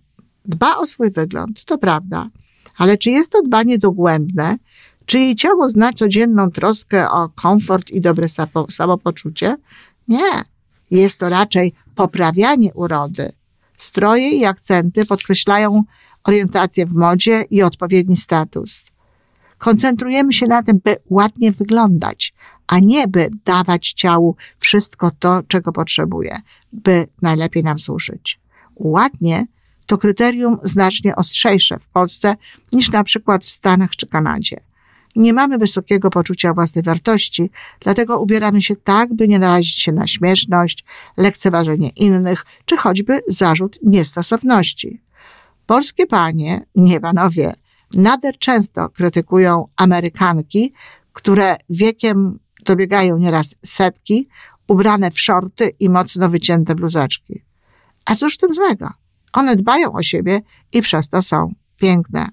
Dba 0.45 0.77
o 0.77 0.87
swój 0.87 1.11
wygląd, 1.11 1.65
to 1.65 1.77
prawda, 1.77 2.29
ale 2.77 2.97
czy 2.97 3.09
jest 3.09 3.31
to 3.31 3.41
dbanie 3.41 3.77
dogłębne, 3.77 4.57
czy 5.05 5.19
jej 5.19 5.35
ciało 5.35 5.69
zna 5.69 5.93
codzienną 5.93 6.51
troskę 6.51 7.09
o 7.09 7.29
komfort 7.29 7.89
i 7.89 8.01
dobre 8.01 8.27
samopoczucie? 8.69 9.57
Nie. 10.07 10.43
Jest 10.91 11.19
to 11.19 11.29
raczej 11.29 11.73
poprawianie 11.95 12.73
urody. 12.73 13.31
Stroje 13.77 14.29
i 14.29 14.45
akcenty 14.45 15.05
podkreślają 15.05 15.79
orientację 16.23 16.85
w 16.85 16.93
modzie 16.93 17.43
i 17.49 17.63
odpowiedni 17.63 18.17
status. 18.17 18.83
Koncentrujemy 19.63 20.33
się 20.33 20.47
na 20.47 20.63
tym, 20.63 20.81
by 20.83 20.95
ładnie 21.09 21.51
wyglądać, 21.51 22.33
a 22.67 22.79
nie 22.79 23.07
by 23.07 23.29
dawać 23.45 23.93
ciału 23.93 24.35
wszystko 24.59 25.11
to, 25.19 25.41
czego 25.47 25.71
potrzebuje, 25.71 26.37
by 26.73 27.07
najlepiej 27.21 27.63
nam 27.63 27.79
służyć. 27.79 28.39
Ładnie 28.75 29.45
to 29.85 29.97
kryterium 29.97 30.57
znacznie 30.63 31.15
ostrzejsze 31.15 31.79
w 31.79 31.87
Polsce 31.87 32.35
niż 32.71 32.91
na 32.91 33.03
przykład 33.03 33.45
w 33.45 33.49
Stanach 33.49 33.89
czy 33.89 34.07
Kanadzie. 34.07 34.59
Nie 35.15 35.33
mamy 35.33 35.57
wysokiego 35.57 36.09
poczucia 36.09 36.53
własnej 36.53 36.83
wartości, 36.83 37.51
dlatego 37.79 38.19
ubieramy 38.19 38.61
się 38.61 38.75
tak, 38.75 39.13
by 39.13 39.27
nie 39.27 39.39
narazić 39.39 39.79
się 39.79 39.91
na 39.91 40.07
śmieszność, 40.07 40.85
lekceważenie 41.17 41.89
innych, 41.89 42.45
czy 42.65 42.77
choćby 42.77 43.19
zarzut 43.27 43.79
niestosowności. 43.83 45.01
Polskie 45.65 46.07
panie, 46.07 46.65
nie 46.75 46.99
panowie, 46.99 47.53
nader 47.93 48.37
często 48.37 48.89
krytykują 48.89 49.67
Amerykanki, 49.75 50.73
które 51.13 51.57
wiekiem 51.69 52.39
dobiegają 52.65 53.17
nieraz 53.17 53.55
setki, 53.65 54.27
ubrane 54.67 55.11
w 55.11 55.19
szorty 55.19 55.71
i 55.79 55.89
mocno 55.89 56.29
wycięte 56.29 56.75
bluzeczki. 56.75 57.43
A 58.05 58.15
cóż 58.15 58.33
w 58.33 58.37
tym 58.37 58.53
złego? 58.53 58.89
One 59.33 59.55
dbają 59.55 59.93
o 59.93 60.03
siebie 60.03 60.41
i 60.73 60.81
przez 60.81 61.09
to 61.09 61.21
są 61.21 61.53
piękne. 61.77 62.27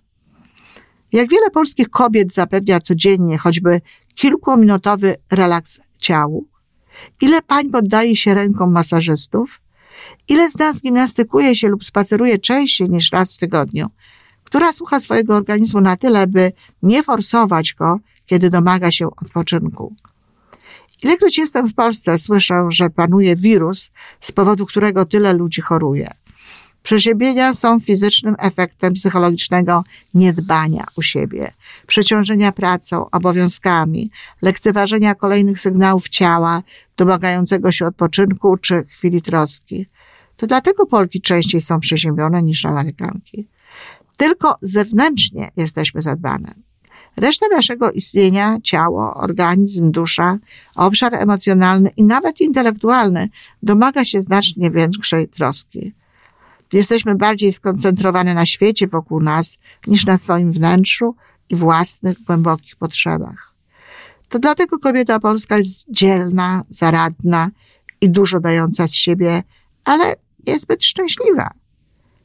Jak 1.13 1.31
wiele 1.31 1.51
polskich 1.51 1.89
kobiet 1.89 2.35
zapewnia 2.35 2.81
codziennie 2.81 3.39
choćby 3.39 3.81
kilkuminutowy 4.15 5.17
relaks 5.31 5.81
ciału? 5.99 6.47
Ile 7.21 7.43
pań 7.43 7.71
poddaje 7.71 8.17
się 8.17 8.35
rękom 8.35 8.73
masażystów? 8.73 9.61
Ile 10.29 10.51
z 10.51 10.59
nas 10.59 10.81
gimnastykuje 10.81 11.57
się 11.57 11.69
lub 11.69 11.85
spaceruje 11.85 12.39
częściej 12.39 12.91
niż 12.91 13.13
raz 13.13 13.35
w 13.35 13.39
tygodniu? 13.39 13.87
Która 14.51 14.73
słucha 14.73 15.01
swojego 15.01 15.37
organizmu 15.37 15.81
na 15.81 15.97
tyle, 15.97 16.27
by 16.27 16.53
nie 16.83 17.03
forsować 17.03 17.75
go, 17.75 18.01
kiedy 18.27 18.51
domaga 18.51 18.93
się 18.93 19.07
odpoczynku? 19.07 19.95
Ilekroć 21.03 21.39
jestem 21.39 21.69
w 21.69 21.75
Polsce, 21.75 22.19
słyszę, 22.19 22.67
że 22.69 22.91
panuje 22.91 23.37
wirus, 23.37 23.91
z 24.21 24.33
powodu 24.33 24.67
którego 24.67 25.05
tyle 25.05 25.33
ludzi 25.33 25.61
choruje. 25.61 26.11
Przeziębienia 26.83 27.53
są 27.53 27.81
fizycznym 27.81 28.35
efektem 28.39 28.95
psychologicznego 28.95 29.85
niedbania 30.15 30.85
u 30.97 31.03
siebie, 31.03 31.49
przeciążenia 31.87 32.53
pracą, 32.53 33.11
obowiązkami, 33.11 34.11
lekceważenia 34.43 35.15
kolejnych 35.15 35.61
sygnałów 35.61 36.09
ciała, 36.09 36.63
domagającego 36.97 37.73
się 37.73 37.87
odpoczynku 37.87 38.57
czy 38.57 38.85
chwili 38.85 39.23
troski. 39.23 39.87
To 40.37 40.47
dlatego 40.47 40.87
Polki 40.87 41.21
częściej 41.21 41.61
są 41.61 41.81
przeziębione 41.81 42.43
niż 42.43 42.65
Amerykanki. 42.65 43.49
Tylko 44.21 44.55
zewnętrznie 44.63 45.51
jesteśmy 45.57 46.03
zadbane. 46.03 46.55
Reszta 47.17 47.47
naszego 47.49 47.91
istnienia, 47.91 48.57
ciało, 48.63 49.15
organizm, 49.15 49.91
dusza, 49.91 50.39
obszar 50.75 51.15
emocjonalny 51.15 51.91
i 51.97 52.05
nawet 52.05 52.41
intelektualny 52.41 53.29
domaga 53.63 54.05
się 54.05 54.23
znacznie 54.23 54.71
większej 54.71 55.29
troski. 55.29 55.95
Jesteśmy 56.73 57.15
bardziej 57.15 57.53
skoncentrowane 57.53 58.35
na 58.35 58.47
świecie 58.47 58.89
wokół 58.89 59.21
nas 59.21 59.59
niż 59.87 60.07
na 60.07 60.17
swoim 60.17 60.53
wnętrzu 60.53 61.15
i 61.51 61.57
własnych 61.57 62.23
głębokich 62.23 62.77
potrzebach. 62.77 63.55
To 64.29 64.39
dlatego 64.39 64.79
kobieta 64.79 65.21
polska 65.21 65.59
jest 65.59 65.85
dzielna, 65.89 66.65
zaradna 66.69 67.51
i 68.01 68.11
dużo 68.11 68.41
dająca 68.41 68.89
z 68.89 68.95
siebie, 68.95 69.43
ale 69.85 70.17
niezbyt 70.47 70.85
szczęśliwa. 70.85 71.51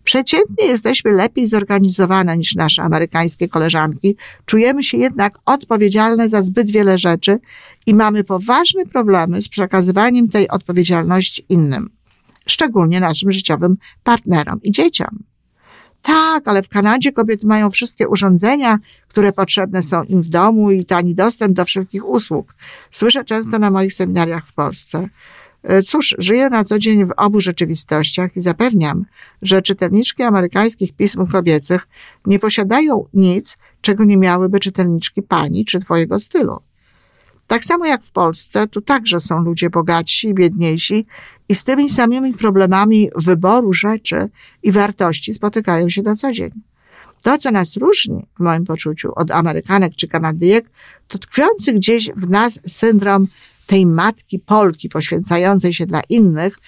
Przeciętnie 0.05 0.65
jesteśmy 0.65 1.11
lepiej 1.11 1.47
zorganizowane 1.47 2.37
niż 2.37 2.55
nasze 2.55 2.83
amerykańskie 2.83 3.49
koleżanki, 3.49 4.15
czujemy 4.45 4.83
się 4.83 4.97
jednak 4.97 5.33
odpowiedzialne 5.45 6.29
za 6.29 6.41
zbyt 6.41 6.71
wiele 6.71 6.97
rzeczy 6.97 7.39
i 7.85 7.93
mamy 7.93 8.23
poważne 8.23 8.85
problemy 8.85 9.41
z 9.41 9.49
przekazywaniem 9.49 10.29
tej 10.29 10.49
odpowiedzialności 10.49 11.45
innym, 11.49 11.89
szczególnie 12.47 12.99
naszym 12.99 13.31
życiowym 13.31 13.77
partnerom 14.03 14.61
i 14.63 14.71
dzieciom. 14.71 15.23
Tak, 16.01 16.47
ale 16.47 16.63
w 16.63 16.69
Kanadzie 16.69 17.11
kobiety 17.11 17.47
mają 17.47 17.71
wszystkie 17.71 18.07
urządzenia, 18.07 18.77
które 19.07 19.33
potrzebne 19.33 19.83
są 19.83 20.03
im 20.03 20.21
w 20.21 20.27
domu 20.27 20.71
i 20.71 20.85
tani 20.85 21.15
dostęp 21.15 21.53
do 21.53 21.65
wszelkich 21.65 22.09
usług. 22.09 22.55
Słyszę 22.91 23.23
często 23.23 23.59
na 23.59 23.71
moich 23.71 23.93
seminariach 23.93 24.47
w 24.47 24.53
Polsce. 24.53 25.09
E, 25.65 25.81
cóż, 25.81 26.15
żyję 26.17 26.49
na 26.49 26.63
co 26.63 26.79
dzień 26.79 27.05
w 27.05 27.11
obu 27.17 27.41
rzeczywistościach 27.41 28.35
i 28.35 28.41
zapewniam, 28.41 29.05
że 29.41 29.61
czytelniczki 29.61 30.23
amerykańskich 30.23 30.93
pism 30.93 31.27
kobiecych 31.27 31.87
nie 32.25 32.39
posiadają 32.39 33.05
nic, 33.13 33.57
czego 33.81 34.03
nie 34.03 34.17
miałyby 34.17 34.59
czytelniczki 34.59 35.21
pani 35.21 35.65
czy 35.65 35.79
twojego 35.79 36.19
stylu. 36.19 36.59
Tak 37.47 37.65
samo 37.65 37.85
jak 37.85 38.03
w 38.03 38.11
Polsce, 38.11 38.67
tu 38.67 38.81
także 38.81 39.19
są 39.19 39.39
ludzie 39.39 39.69
bogatsi 39.69 40.27
i 40.27 40.33
biedniejsi 40.33 41.05
i 41.49 41.55
z 41.55 41.63
tymi 41.63 41.89
samymi 41.89 42.33
problemami 42.33 43.09
wyboru 43.15 43.73
rzeczy 43.73 44.29
i 44.63 44.71
wartości 44.71 45.33
spotykają 45.33 45.89
się 45.89 46.01
na 46.01 46.15
co 46.15 46.31
dzień. 46.31 46.51
To, 47.21 47.37
co 47.37 47.51
nas 47.51 47.77
różni, 47.77 48.25
w 48.37 48.43
moim 48.43 48.65
poczuciu, 48.65 49.11
od 49.15 49.31
Amerykanek 49.31 49.95
czy 49.95 50.07
Kanadyjek, 50.07 50.69
to 51.07 51.17
tkwiący 51.17 51.73
gdzieś 51.73 52.09
w 52.15 52.29
nas 52.29 52.59
syndrom 52.67 53.27
tej 53.65 53.85
matki 53.85 54.39
Polki 54.39 54.89
poświęcającej 54.89 55.73
się 55.73 55.85
dla 55.85 56.01
innych 56.09 56.59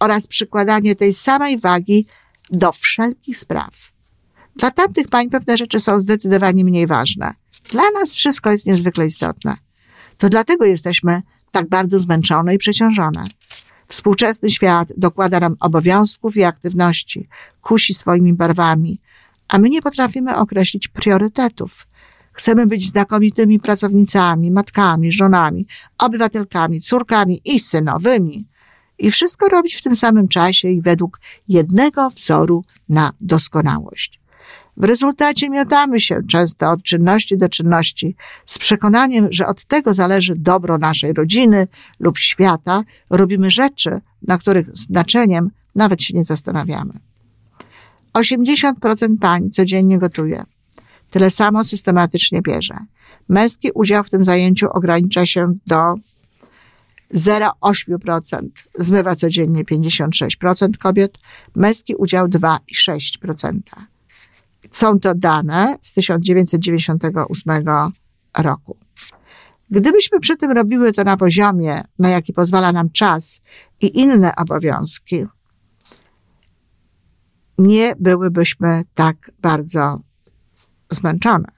oraz 0.00 0.26
przykładanie 0.26 0.96
tej 0.96 1.14
samej 1.14 1.58
wagi 1.58 2.06
do 2.50 2.72
wszelkich 2.72 3.38
spraw. 3.38 3.74
Dla 4.56 4.70
tamtych 4.70 5.08
pań 5.08 5.30
pewne 5.30 5.56
rzeczy 5.56 5.80
są 5.80 6.00
zdecydowanie 6.00 6.64
mniej 6.64 6.86
ważne. 6.86 7.34
Dla 7.70 7.82
nas 8.00 8.14
wszystko 8.14 8.50
jest 8.50 8.66
niezwykle 8.66 9.06
istotne. 9.06 9.56
To 10.18 10.28
dlatego 10.28 10.64
jesteśmy 10.64 11.22
tak 11.50 11.68
bardzo 11.68 11.98
zmęczone 11.98 12.54
i 12.54 12.58
przeciążone. 12.58 13.24
Współczesny 13.88 14.50
świat 14.50 14.88
dokłada 14.96 15.40
nam 15.40 15.56
obowiązków 15.60 16.36
i 16.36 16.44
aktywności, 16.44 17.28
kusi 17.60 17.94
swoimi 17.94 18.32
barwami, 18.32 19.00
a 19.48 19.58
my 19.58 19.68
nie 19.68 19.82
potrafimy 19.82 20.36
określić 20.36 20.88
priorytetów. 20.88 21.86
Chcemy 22.34 22.66
być 22.66 22.88
znakomitymi 22.88 23.60
pracownicami, 23.60 24.50
matkami, 24.50 25.12
żonami, 25.12 25.66
obywatelkami, 25.98 26.80
córkami 26.80 27.40
i 27.44 27.60
synowymi. 27.60 28.46
I 28.98 29.10
wszystko 29.10 29.48
robić 29.48 29.74
w 29.74 29.82
tym 29.82 29.96
samym 29.96 30.28
czasie 30.28 30.68
i 30.68 30.82
według 30.82 31.20
jednego 31.48 32.10
wzoru 32.10 32.64
na 32.88 33.12
doskonałość. 33.20 34.20
W 34.76 34.84
rezultacie 34.84 35.50
miotamy 35.50 36.00
się 36.00 36.20
często 36.28 36.70
od 36.70 36.82
czynności 36.82 37.38
do 37.38 37.48
czynności 37.48 38.16
z 38.46 38.58
przekonaniem, 38.58 39.28
że 39.30 39.46
od 39.46 39.64
tego 39.64 39.94
zależy 39.94 40.34
dobro 40.36 40.78
naszej 40.78 41.12
rodziny 41.12 41.68
lub 42.00 42.18
świata. 42.18 42.82
Robimy 43.10 43.50
rzeczy, 43.50 44.00
na 44.22 44.38
których 44.38 44.76
znaczeniem 44.76 45.50
nawet 45.74 46.02
się 46.02 46.14
nie 46.14 46.24
zastanawiamy. 46.24 46.92
80% 48.14 49.18
pań 49.20 49.50
codziennie 49.50 49.98
gotuje. 49.98 50.44
Tyle 51.14 51.30
samo 51.30 51.64
systematycznie 51.64 52.42
bierze. 52.42 52.74
Męski 53.28 53.70
udział 53.74 54.04
w 54.04 54.10
tym 54.10 54.24
zajęciu 54.24 54.66
ogranicza 54.70 55.26
się 55.26 55.54
do 55.66 55.94
0,8%. 57.14 58.48
Zmywa 58.78 59.16
codziennie 59.16 59.64
56% 59.64 60.78
kobiet. 60.78 61.18
Męski 61.56 61.94
udział 61.94 62.26
2,6%. 62.26 63.60
Są 64.70 65.00
to 65.00 65.14
dane 65.14 65.76
z 65.80 65.92
1998 65.92 67.64
roku. 68.38 68.76
Gdybyśmy 69.70 70.20
przy 70.20 70.36
tym 70.36 70.50
robiły 70.50 70.92
to 70.92 71.04
na 71.04 71.16
poziomie, 71.16 71.82
na 71.98 72.08
jaki 72.08 72.32
pozwala 72.32 72.72
nam 72.72 72.90
czas 72.90 73.40
i 73.80 74.00
inne 74.00 74.36
obowiązki, 74.36 75.26
nie 77.58 77.92
byłybyśmy 78.00 78.82
tak 78.94 79.30
bardzo 79.38 80.00
zmęczone. 80.90 81.48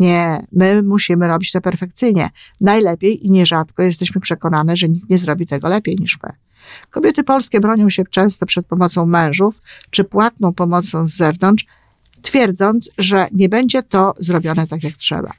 Nie, 0.00 0.46
my 0.52 0.82
musimy 0.82 1.28
robić 1.28 1.52
to 1.52 1.60
perfekcyjnie. 1.60 2.30
Najlepiej 2.60 3.26
i 3.26 3.30
nierzadko 3.30 3.82
jesteśmy 3.82 4.20
przekonane, 4.20 4.76
że 4.76 4.88
nikt 4.88 5.10
nie 5.10 5.18
zrobi 5.18 5.46
tego 5.46 5.68
lepiej 5.68 5.96
niż 6.00 6.18
my. 6.22 6.30
Kobiety 6.90 7.24
polskie 7.24 7.60
bronią 7.60 7.90
się 7.90 8.04
często 8.10 8.46
przed 8.46 8.66
pomocą 8.66 9.06
mężów 9.06 9.62
czy 9.90 10.04
płatną 10.04 10.52
pomocą 10.52 11.08
z 11.08 11.16
zewnątrz, 11.16 11.66
twierdząc, 12.22 12.90
że 12.98 13.28
nie 13.32 13.48
będzie 13.48 13.82
to 13.82 14.14
zrobione 14.18 14.66
tak 14.66 14.84
jak 14.84 14.94
trzeba. 14.94 15.32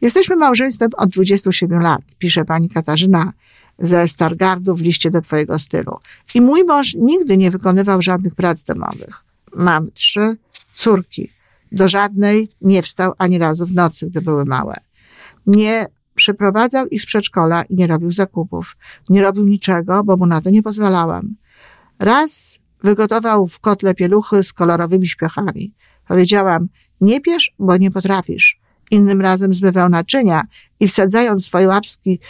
Jesteśmy 0.00 0.36
małżeństwem 0.36 0.90
od 0.96 1.10
27 1.10 1.80
lat, 1.80 2.02
pisze 2.18 2.44
pani 2.44 2.68
Katarzyna 2.68 3.32
ze 3.78 4.08
Stargardu 4.08 4.74
w 4.74 4.80
liście 4.80 5.10
do 5.10 5.20
twojego 5.20 5.58
stylu. 5.58 5.98
I 6.34 6.40
mój 6.40 6.64
mąż 6.64 6.94
nigdy 6.94 7.36
nie 7.36 7.50
wykonywał 7.50 8.02
żadnych 8.02 8.34
prac 8.34 8.62
domowych. 8.62 9.24
Mam 9.56 9.92
trzy 9.92 10.36
córki. 10.74 11.30
Do 11.72 11.88
żadnej 11.88 12.48
nie 12.60 12.82
wstał 12.82 13.12
ani 13.18 13.38
razu 13.38 13.66
w 13.66 13.72
nocy, 13.72 14.06
gdy 14.06 14.22
były 14.22 14.44
małe. 14.44 14.74
Nie 15.46 15.86
przyprowadzał 16.14 16.86
ich 16.86 17.02
z 17.02 17.06
przedszkola 17.06 17.62
i 17.62 17.74
nie 17.74 17.86
robił 17.86 18.12
zakupów. 18.12 18.76
Nie 19.08 19.22
robił 19.22 19.44
niczego, 19.44 20.04
bo 20.04 20.16
mu 20.16 20.26
na 20.26 20.40
to 20.40 20.50
nie 20.50 20.62
pozwalałam. 20.62 21.34
Raz 21.98 22.58
wygotował 22.82 23.48
w 23.48 23.60
kotle 23.60 23.94
pieluchy 23.94 24.44
z 24.44 24.52
kolorowymi 24.52 25.06
śpiochami. 25.06 25.74
Powiedziałam, 26.08 26.68
nie 27.00 27.20
piesz, 27.20 27.54
bo 27.58 27.76
nie 27.76 27.90
potrafisz. 27.90 28.60
Innym 28.90 29.20
razem 29.20 29.54
zmywał 29.54 29.88
naczynia 29.88 30.42
i 30.80 30.88
wsadzając 30.88 31.44
swoje 31.44 31.68
łapki, 31.68 32.20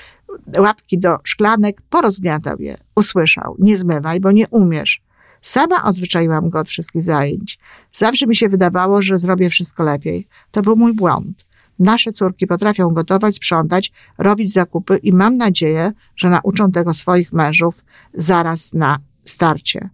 łapki 0.58 0.98
do 0.98 1.16
szklanek, 1.24 1.82
porozgniatał 1.82 2.58
je. 2.58 2.76
Usłyszał, 2.96 3.56
nie 3.58 3.76
zmywaj, 3.76 4.20
bo 4.20 4.32
nie 4.32 4.48
umiesz. 4.48 5.02
Sama 5.42 5.84
odzwyczaiłam 5.84 6.50
go 6.50 6.58
od 6.58 6.68
wszystkich 6.68 7.04
zajęć. 7.04 7.58
Zawsze 7.92 8.26
mi 8.26 8.36
się 8.36 8.48
wydawało, 8.48 9.02
że 9.02 9.18
zrobię 9.18 9.50
wszystko 9.50 9.82
lepiej. 9.82 10.26
To 10.50 10.62
był 10.62 10.76
mój 10.76 10.94
błąd. 10.94 11.46
Nasze 11.78 12.12
córki 12.12 12.46
potrafią 12.46 12.90
gotować, 12.90 13.36
sprzątać, 13.36 13.92
robić 14.18 14.52
zakupy 14.52 14.96
i 14.96 15.12
mam 15.12 15.36
nadzieję, 15.36 15.92
że 16.16 16.30
nauczą 16.30 16.70
tego 16.70 16.94
swoich 16.94 17.32
mężów 17.32 17.84
zaraz 18.14 18.72
na 18.72 18.98
starcie. 19.24 19.90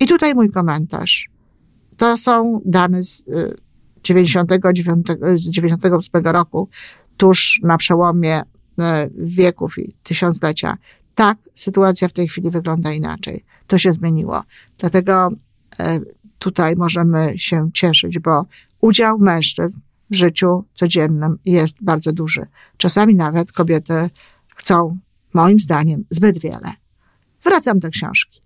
I 0.00 0.06
tutaj 0.06 0.34
mój 0.34 0.50
komentarz. 0.50 1.28
To 1.96 2.18
są 2.18 2.60
dane 2.64 3.02
z 3.02 3.24
99, 4.02 5.10
y, 5.10 5.38
z 5.38 5.50
98 5.50 6.26
roku, 6.26 6.68
tuż 7.16 7.60
na 7.62 7.78
przełomie 7.78 8.40
y, 8.40 8.44
wieków 9.18 9.78
i 9.78 9.92
tysiąclecia. 10.02 10.76
Tak, 11.14 11.38
sytuacja 11.54 12.08
w 12.08 12.12
tej 12.12 12.28
chwili 12.28 12.50
wygląda 12.50 12.92
inaczej. 12.92 13.44
To 13.66 13.78
się 13.78 13.92
zmieniło. 13.92 14.42
Dlatego 14.78 15.30
e, 15.78 16.00
tutaj 16.38 16.76
możemy 16.76 17.32
się 17.36 17.70
cieszyć, 17.74 18.18
bo 18.18 18.46
udział 18.80 19.18
mężczyzn 19.18 19.80
w 20.10 20.14
życiu 20.14 20.64
codziennym 20.74 21.38
jest 21.44 21.76
bardzo 21.82 22.12
duży. 22.12 22.46
Czasami 22.76 23.14
nawet 23.14 23.52
kobiety 23.52 24.10
chcą, 24.54 24.98
moim 25.34 25.60
zdaniem, 25.60 26.04
zbyt 26.10 26.38
wiele. 26.38 26.72
Wracam 27.44 27.78
do 27.78 27.90
książki. 27.90 28.43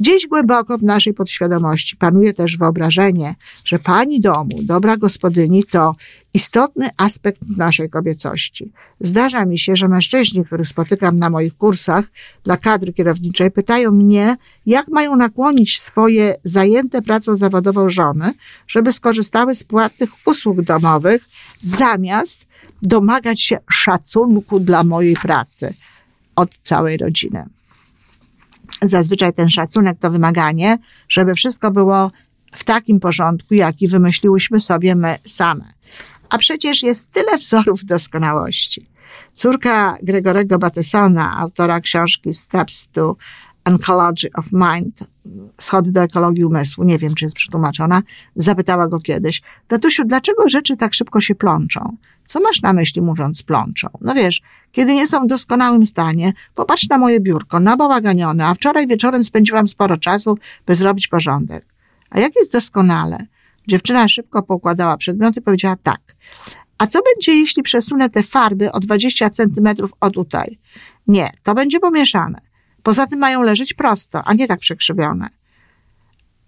Gdzieś 0.00 0.26
głęboko 0.26 0.78
w 0.78 0.82
naszej 0.82 1.14
podświadomości 1.14 1.96
panuje 1.96 2.32
też 2.32 2.56
wyobrażenie, 2.56 3.34
że 3.64 3.78
pani 3.78 4.20
domu, 4.20 4.62
dobra 4.62 4.96
gospodyni 4.96 5.64
to 5.64 5.94
istotny 6.34 6.88
aspekt 6.96 7.40
naszej 7.56 7.90
kobiecości. 7.90 8.72
Zdarza 9.00 9.44
mi 9.44 9.58
się, 9.58 9.76
że 9.76 9.88
mężczyźni, 9.88 10.44
których 10.44 10.68
spotykam 10.68 11.18
na 11.18 11.30
moich 11.30 11.56
kursach 11.56 12.04
dla 12.44 12.56
kadry 12.56 12.92
kierowniczej, 12.92 13.50
pytają 13.50 13.90
mnie, 13.90 14.36
jak 14.66 14.88
mają 14.88 15.16
nakłonić 15.16 15.80
swoje 15.80 16.34
zajęte 16.44 17.02
pracą 17.02 17.36
zawodową 17.36 17.90
żony, 17.90 18.32
żeby 18.68 18.92
skorzystały 18.92 19.54
z 19.54 19.64
płatnych 19.64 20.10
usług 20.26 20.62
domowych, 20.62 21.28
zamiast 21.62 22.40
domagać 22.82 23.42
się 23.42 23.58
szacunku 23.70 24.60
dla 24.60 24.84
mojej 24.84 25.14
pracy 25.14 25.74
od 26.36 26.58
całej 26.62 26.96
rodziny 26.96 27.44
zazwyczaj 28.82 29.32
ten 29.32 29.50
szacunek 29.50 29.98
to 29.98 30.10
wymaganie, 30.10 30.78
żeby 31.08 31.34
wszystko 31.34 31.70
było 31.70 32.10
w 32.52 32.64
takim 32.64 33.00
porządku, 33.00 33.54
jaki 33.54 33.88
wymyśliłyśmy 33.88 34.60
sobie 34.60 34.94
my 34.94 35.18
same. 35.26 35.64
A 36.30 36.38
przecież 36.38 36.82
jest 36.82 37.12
tyle 37.12 37.38
wzorów 37.38 37.84
doskonałości. 37.84 38.86
Córka 39.34 39.96
Gregorego 40.02 40.58
Battesona, 40.58 41.38
autora 41.38 41.80
książki 41.80 42.34
Steps 42.34 42.88
to 42.92 43.16
Ecology 43.74 44.28
of 44.34 44.46
Mind, 44.52 45.10
Schody 45.60 45.92
do 45.92 46.02
ekologii 46.02 46.44
umysłu, 46.44 46.84
nie 46.84 46.98
wiem, 46.98 47.14
czy 47.14 47.24
jest 47.24 47.36
przetłumaczona, 47.36 48.02
zapytała 48.36 48.88
go 48.88 49.00
kiedyś, 49.00 49.42
tatusiu, 49.66 50.04
dlaczego 50.04 50.48
rzeczy 50.48 50.76
tak 50.76 50.94
szybko 50.94 51.20
się 51.20 51.34
plączą? 51.34 51.96
Co 52.26 52.40
masz 52.40 52.62
na 52.62 52.72
myśli 52.72 53.02
mówiąc 53.02 53.42
plączą? 53.42 53.88
No 54.00 54.14
wiesz, 54.14 54.42
kiedy 54.72 54.94
nie 54.94 55.06
są 55.06 55.24
w 55.24 55.26
doskonałym 55.26 55.86
stanie, 55.86 56.32
popatrz 56.54 56.88
na 56.88 56.98
moje 56.98 57.20
biurko, 57.20 57.60
nabałaganione, 57.60 58.46
a 58.46 58.54
wczoraj 58.54 58.86
wieczorem 58.86 59.24
spędziłam 59.24 59.66
sporo 59.66 59.96
czasu, 59.96 60.38
by 60.66 60.74
zrobić 60.74 61.08
porządek. 61.08 61.66
A 62.10 62.20
jak 62.20 62.36
jest 62.36 62.52
doskonale? 62.52 63.26
Dziewczyna 63.68 64.08
szybko 64.08 64.42
poukładała 64.42 64.96
przedmioty 64.96 65.40
i 65.40 65.42
powiedziała 65.42 65.76
tak. 65.82 66.00
A 66.78 66.86
co 66.86 66.98
będzie, 67.14 67.32
jeśli 67.32 67.62
przesunę 67.62 68.10
te 68.10 68.22
farby 68.22 68.72
o 68.72 68.80
20 68.80 69.30
centymetrów 69.30 69.90
od 70.00 70.14
tutaj? 70.14 70.58
Nie, 71.06 71.30
to 71.42 71.54
będzie 71.54 71.80
pomieszane. 71.80 72.49
Poza 72.82 73.06
tym 73.06 73.18
mają 73.18 73.42
leżeć 73.42 73.74
prosto, 73.74 74.22
a 74.24 74.34
nie 74.34 74.48
tak 74.48 74.60
przekrzywione. 74.60 75.28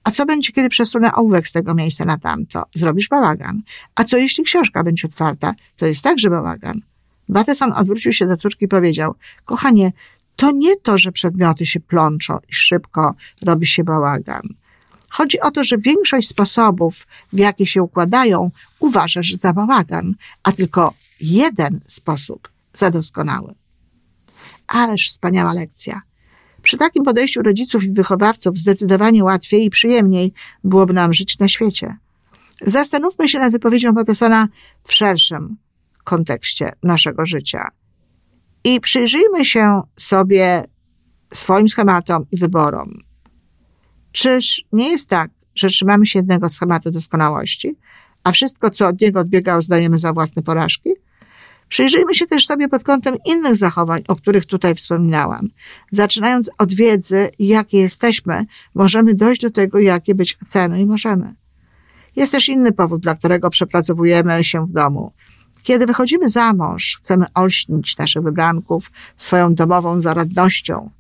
A 0.05 0.11
co 0.11 0.27
będzie, 0.27 0.53
kiedy 0.53 0.69
przesunę 0.69 1.13
ołówek 1.15 1.49
z 1.49 1.53
tego 1.53 1.75
miejsca 1.75 2.05
na 2.05 2.19
tamto? 2.19 2.65
Zrobisz 2.75 3.09
bałagan. 3.09 3.63
A 3.95 4.05
co 4.05 4.17
jeśli 4.17 4.45
książka 4.45 4.85
będzie 4.85 5.09
otwarta? 5.09 5.55
To 5.77 5.87
jest 5.87 6.03
także 6.03 6.31
bałagan. 6.31 6.81
Bateson 7.29 7.73
odwrócił 7.73 8.13
się 8.13 8.27
do 8.27 8.37
córki 8.37 8.65
i 8.65 8.69
powiedział, 8.69 9.15
kochanie, 9.45 9.93
to 10.37 10.51
nie 10.51 10.77
to, 10.77 10.99
że 10.99 11.13
przedmioty 11.13 11.67
się 11.67 11.81
plączą 11.81 12.39
i 12.49 12.55
szybko 12.55 13.15
robi 13.43 13.67
się 13.67 13.85
bałagan. 13.85 14.43
Chodzi 15.11 15.41
o 15.41 15.51
to, 15.51 15.65
że 15.65 15.79
większość 15.79 16.29
sposobów, 16.29 17.07
w 17.33 17.39
jaki 17.39 17.67
się 17.67 17.83
układają, 17.83 18.51
uważasz 18.81 19.33
za 19.35 19.53
bałagan, 19.53 20.15
a 20.43 20.53
tylko 20.53 20.95
jeden 21.21 21.81
sposób 21.87 22.49
za 22.75 22.91
doskonały. 22.91 23.55
Ależ 24.67 25.09
wspaniała 25.09 25.53
lekcja. 25.53 26.03
Przy 26.63 26.77
takim 26.77 27.05
podejściu 27.05 27.43
rodziców 27.43 27.85
i 27.85 27.91
wychowawców 27.91 28.59
zdecydowanie 28.59 29.25
łatwiej 29.25 29.65
i 29.65 29.71
przyjemniej 29.71 30.33
byłoby 30.65 30.93
nam 30.93 31.13
żyć 31.13 31.39
na 31.39 31.49
świecie. 31.49 31.97
Zastanówmy 32.61 33.29
się 33.29 33.39
nad 33.39 33.53
wypowiedzią 33.53 33.95
Pattesona 33.95 34.49
w 34.85 34.93
szerszym 34.93 35.57
kontekście 36.05 36.73
naszego 36.83 37.27
życia 37.27 37.69
i 38.65 38.81
przyjrzyjmy 38.81 39.45
się 39.45 39.81
sobie 39.97 40.65
swoim 41.35 41.69
schematom 41.69 42.27
i 42.33 42.37
wyborom. 42.37 42.99
Czyż 44.13 44.65
nie 44.73 44.91
jest 44.91 45.09
tak, 45.09 45.31
że 45.55 45.69
trzymamy 45.69 46.07
się 46.07 46.19
jednego 46.19 46.49
schematu 46.49 46.91
doskonałości, 46.91 47.77
a 48.25 48.33
wszystko, 48.33 48.71
co 48.71 48.89
od 48.89 49.01
niego 49.01 49.21
odbiega, 49.21 49.59
uznajemy 49.59 49.99
za 49.99 50.13
własne 50.13 50.43
porażki? 50.43 50.91
Przyjrzyjmy 51.73 52.15
się 52.15 52.27
też 52.27 52.47
sobie 52.47 52.69
pod 52.69 52.85
kątem 52.85 53.17
innych 53.27 53.57
zachowań, 53.57 54.03
o 54.09 54.17
których 54.17 54.47
tutaj 54.47 54.75
wspominałam. 54.75 55.49
Zaczynając 55.91 56.51
od 56.59 56.75
wiedzy, 56.75 57.31
jakie 57.39 57.79
jesteśmy, 57.79 58.47
możemy 58.75 59.15
dojść 59.15 59.43
do 59.43 59.51
tego, 59.51 59.79
jakie 59.79 60.15
być 60.15 60.39
chcemy 60.45 60.81
i 60.81 60.87
możemy. 60.87 61.35
Jest 62.17 62.33
też 62.33 62.49
inny 62.49 62.73
powód, 62.73 63.03
dla 63.03 63.15
którego 63.15 63.51
przepracowujemy 63.51 64.45
się 64.45 64.67
w 64.67 64.73
domu. 64.73 65.13
Kiedy 65.63 65.87
wychodzimy 65.87 66.29
za 66.29 66.53
mąż, 66.53 66.99
chcemy 67.01 67.27
olśnić 67.35 67.99
naszych 67.99 68.23
wybranków 68.23 68.91
swoją 69.17 69.55
domową 69.55 70.01
zaradnością. 70.01 70.91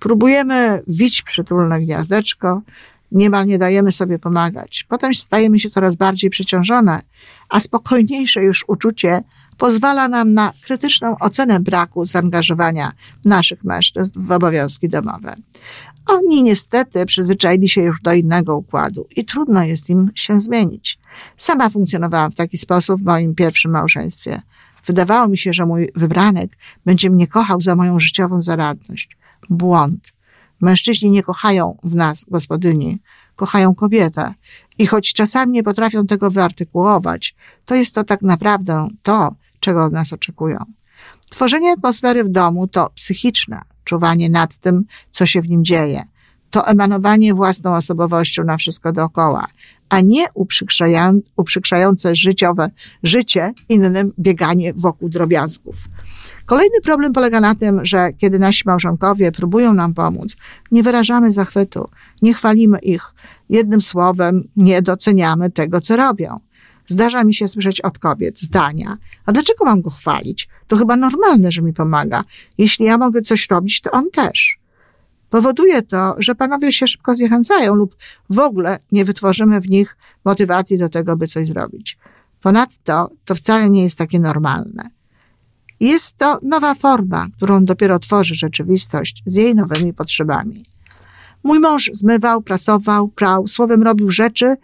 Próbujemy 0.00 0.82
wić 0.86 1.22
przytulne 1.22 1.80
gniazdeczko, 1.80 2.62
niemal 3.12 3.46
nie 3.46 3.58
dajemy 3.58 3.92
sobie 3.92 4.18
pomagać. 4.18 4.86
Potem 4.88 5.14
stajemy 5.14 5.58
się 5.58 5.70
coraz 5.70 5.96
bardziej 5.96 6.30
przeciążone, 6.30 7.00
a 7.48 7.60
spokojniejsze 7.60 8.42
już 8.42 8.64
uczucie 8.68 9.22
pozwala 9.58 10.08
nam 10.08 10.34
na 10.34 10.52
krytyczną 10.64 11.16
ocenę 11.20 11.60
braku 11.60 12.06
zaangażowania 12.06 12.92
naszych 13.24 13.64
mężczyzn 13.64 14.12
w 14.16 14.30
obowiązki 14.30 14.88
domowe. 14.88 15.34
Oni 16.06 16.42
niestety 16.42 17.06
przyzwyczaili 17.06 17.68
się 17.68 17.82
już 17.82 18.00
do 18.00 18.12
innego 18.12 18.56
układu 18.56 19.06
i 19.16 19.24
trudno 19.24 19.64
jest 19.64 19.90
im 19.90 20.10
się 20.14 20.40
zmienić. 20.40 20.98
Sama 21.36 21.70
funkcjonowałam 21.70 22.30
w 22.30 22.34
taki 22.34 22.58
sposób 22.58 23.00
w 23.00 23.04
moim 23.04 23.34
pierwszym 23.34 23.70
małżeństwie. 23.70 24.42
Wydawało 24.86 25.28
mi 25.28 25.38
się, 25.38 25.52
że 25.52 25.66
mój 25.66 25.88
wybranek 25.94 26.50
będzie 26.86 27.10
mnie 27.10 27.26
kochał 27.26 27.60
za 27.60 27.76
moją 27.76 28.00
życiową 28.00 28.42
zaradność. 28.42 29.16
Błąd. 29.50 30.12
Mężczyźni 30.60 31.10
nie 31.10 31.22
kochają 31.22 31.78
w 31.82 31.94
nas 31.94 32.24
gospodyni, 32.28 32.98
kochają 33.36 33.74
kobietę. 33.74 34.34
I 34.78 34.86
choć 34.86 35.12
czasami 35.12 35.52
nie 35.52 35.62
potrafią 35.62 36.06
tego 36.06 36.30
wyartykułować, 36.30 37.34
to 37.64 37.74
jest 37.74 37.94
to 37.94 38.04
tak 38.04 38.22
naprawdę 38.22 38.88
to, 39.02 39.34
czego 39.60 39.84
od 39.84 39.92
nas 39.92 40.12
oczekują. 40.12 40.58
Tworzenie 41.30 41.72
atmosfery 41.72 42.24
w 42.24 42.28
domu 42.28 42.66
to 42.66 42.90
psychiczne 42.94 43.62
czuwanie 43.84 44.28
nad 44.28 44.58
tym, 44.58 44.84
co 45.10 45.26
się 45.26 45.42
w 45.42 45.48
nim 45.48 45.64
dzieje. 45.64 46.02
To 46.50 46.66
emanowanie 46.66 47.34
własną 47.34 47.74
osobowością 47.74 48.44
na 48.44 48.56
wszystko 48.56 48.92
dookoła, 48.92 49.46
a 49.88 50.00
nie 50.00 50.26
uprzykrzające 51.36 52.16
życiowe 52.16 52.70
życie 53.02 53.52
innym 53.68 54.12
bieganie 54.18 54.72
wokół 54.74 55.08
drobiazgów. 55.08 55.76
Kolejny 56.46 56.80
problem 56.82 57.12
polega 57.12 57.40
na 57.40 57.54
tym, 57.54 57.84
że 57.84 58.12
kiedy 58.18 58.38
nasi 58.38 58.62
małżonkowie 58.66 59.32
próbują 59.32 59.74
nam 59.74 59.94
pomóc, 59.94 60.36
nie 60.70 60.82
wyrażamy 60.82 61.32
zachwytu, 61.32 61.88
nie 62.22 62.34
chwalimy 62.34 62.78
ich. 62.78 63.14
Jednym 63.48 63.80
słowem, 63.80 64.48
nie 64.56 64.82
doceniamy 64.82 65.50
tego, 65.50 65.80
co 65.80 65.96
robią. 65.96 66.40
Zdarza 66.86 67.24
mi 67.24 67.34
się 67.34 67.48
słyszeć 67.48 67.80
od 67.80 67.98
kobiet 67.98 68.40
zdania, 68.40 68.96
a 69.26 69.32
dlaczego 69.32 69.64
mam 69.64 69.82
go 69.82 69.90
chwalić? 69.90 70.48
To 70.66 70.76
chyba 70.76 70.96
normalne, 70.96 71.52
że 71.52 71.62
mi 71.62 71.72
pomaga. 71.72 72.24
Jeśli 72.58 72.86
ja 72.86 72.98
mogę 72.98 73.22
coś 73.22 73.50
robić, 73.50 73.80
to 73.80 73.90
on 73.90 74.10
też. 74.10 74.59
Powoduje 75.30 75.82
to, 75.82 76.14
że 76.18 76.34
panowie 76.34 76.72
się 76.72 76.86
szybko 76.86 77.14
zniechęcają 77.14 77.74
lub 77.74 77.96
w 78.30 78.38
ogóle 78.38 78.78
nie 78.92 79.04
wytworzymy 79.04 79.60
w 79.60 79.68
nich 79.68 79.96
motywacji 80.24 80.78
do 80.78 80.88
tego, 80.88 81.16
by 81.16 81.26
coś 81.26 81.48
zrobić. 81.48 81.98
Ponadto 82.42 83.10
to 83.24 83.34
wcale 83.34 83.70
nie 83.70 83.82
jest 83.82 83.98
takie 83.98 84.20
normalne. 84.20 84.90
Jest 85.80 86.16
to 86.16 86.38
nowa 86.42 86.74
forma, 86.74 87.26
którą 87.36 87.64
dopiero 87.64 87.98
tworzy 87.98 88.34
rzeczywistość 88.34 89.22
z 89.26 89.34
jej 89.34 89.54
nowymi 89.54 89.94
potrzebami. 89.94 90.64
Mój 91.44 91.60
mąż 91.60 91.90
zmywał, 91.92 92.42
prasował, 92.42 93.08
prał, 93.08 93.48
słowem 93.48 93.82
robił 93.82 94.10
rzeczy, 94.10 94.56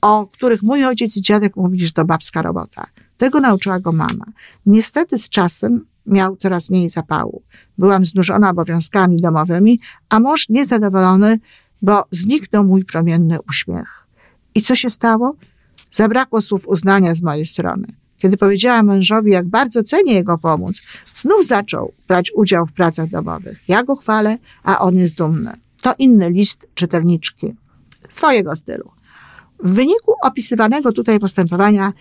o 0.00 0.26
których 0.26 0.62
mój 0.62 0.84
ojciec 0.84 1.16
i 1.16 1.22
dziadek 1.22 1.56
mówili, 1.56 1.86
że 1.86 1.92
to 1.92 2.04
babska 2.04 2.42
robota. 2.42 2.86
Tego 3.16 3.40
nauczyła 3.40 3.80
go 3.80 3.92
mama. 3.92 4.24
Niestety 4.66 5.18
z 5.18 5.28
czasem 5.28 5.86
miał 6.06 6.36
coraz 6.36 6.70
mniej 6.70 6.90
zapału. 6.90 7.42
Byłam 7.78 8.04
znużona 8.04 8.50
obowiązkami 8.50 9.20
domowymi, 9.20 9.80
a 10.08 10.20
mąż 10.20 10.48
niezadowolony, 10.48 11.38
bo 11.82 12.04
zniknął 12.10 12.64
mój 12.64 12.84
promienny 12.84 13.38
uśmiech. 13.48 14.06
I 14.54 14.62
co 14.62 14.76
się 14.76 14.90
stało? 14.90 15.36
Zabrakło 15.90 16.42
słów 16.42 16.68
uznania 16.68 17.14
z 17.14 17.22
mojej 17.22 17.46
strony. 17.46 17.86
Kiedy 18.18 18.36
powiedziałam 18.36 18.86
mężowi, 18.86 19.30
jak 19.30 19.46
bardzo 19.46 19.82
cenię 19.82 20.14
jego 20.14 20.38
pomoc, 20.38 20.82
znów 21.14 21.46
zaczął 21.46 21.92
brać 22.08 22.30
udział 22.34 22.66
w 22.66 22.72
pracach 22.72 23.08
domowych. 23.08 23.62
Ja 23.68 23.82
go 23.82 23.96
chwalę, 23.96 24.38
a 24.62 24.78
on 24.78 24.96
jest 24.96 25.14
dumny. 25.14 25.52
To 25.82 25.94
inny 25.98 26.30
list 26.30 26.66
czytelniczki. 26.74 27.54
Swojego 28.08 28.56
stylu. 28.56 28.90
W 29.62 29.74
wyniku 29.74 30.14
opisywanego 30.22 30.92
tutaj 30.92 31.18
postępowania 31.18 31.92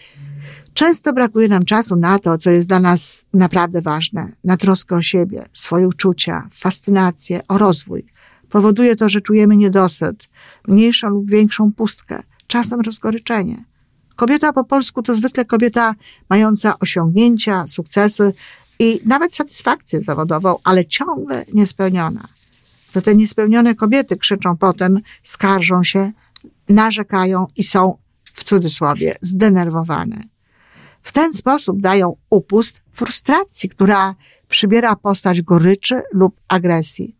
często 0.80 1.14
brakuje 1.14 1.48
nam 1.48 1.66
czasu 1.66 1.96
na 1.96 2.20
to, 2.20 2.38
co 2.38 2.50
jest 2.50 2.68
dla 2.68 2.80
nas 2.80 3.24
naprawdę 3.34 3.82
ważne, 3.82 4.32
na 4.44 4.58
troskę 4.58 4.96
o 4.96 5.02
siebie, 5.02 5.46
swoje 5.54 5.88
uczucia, 5.88 6.48
fascynację, 6.52 7.42
o 7.48 7.58
rozwój. 7.58 8.06
Powoduje 8.50 8.96
to, 8.96 9.10
że 9.10 9.22
czujemy 9.22 9.58
niedosyt, 9.58 10.30
mniejszą 10.68 11.10
lub 11.10 11.30
większą 11.30 11.72
pustkę. 11.72 12.24
czasem 12.48 12.82
rozgoryczenie. 12.82 13.64
Kobieta 14.16 14.54
po 14.54 14.64
polsku 14.64 15.04
to 15.04 15.16
zwykle 15.16 15.46
kobieta 15.46 15.96
mająca 16.30 16.80
osiągnięcia, 16.80 17.68
sukcesy 17.68 18.34
i 18.80 19.00
nawet 19.06 19.36
satysfakcję 19.36 20.02
zawodową, 20.04 20.56
ale 20.64 20.86
ciągle 20.86 21.46
niespełniona. 21.54 22.28
To 22.92 23.02
te 23.02 23.16
niespełnione 23.16 23.76
kobiety 23.76 24.18
krzyczą 24.18 24.58
potem, 24.58 25.00
skarżą 25.24 25.84
się, 25.84 26.12
narzekają 26.70 27.48
i 27.58 27.64
są 27.64 27.98
w 28.24 28.44
cudzysłowie 28.44 29.16
zdenerwowane. 29.22 30.39
W 31.02 31.12
ten 31.12 31.34
sposób 31.34 31.82
dają 31.82 32.16
upust 32.30 32.82
frustracji, 32.92 33.70
która 33.70 34.16
przybiera 34.48 34.96
postać 34.96 35.42
goryczy 35.42 36.02
lub 36.14 36.42
agresji. 36.48 37.16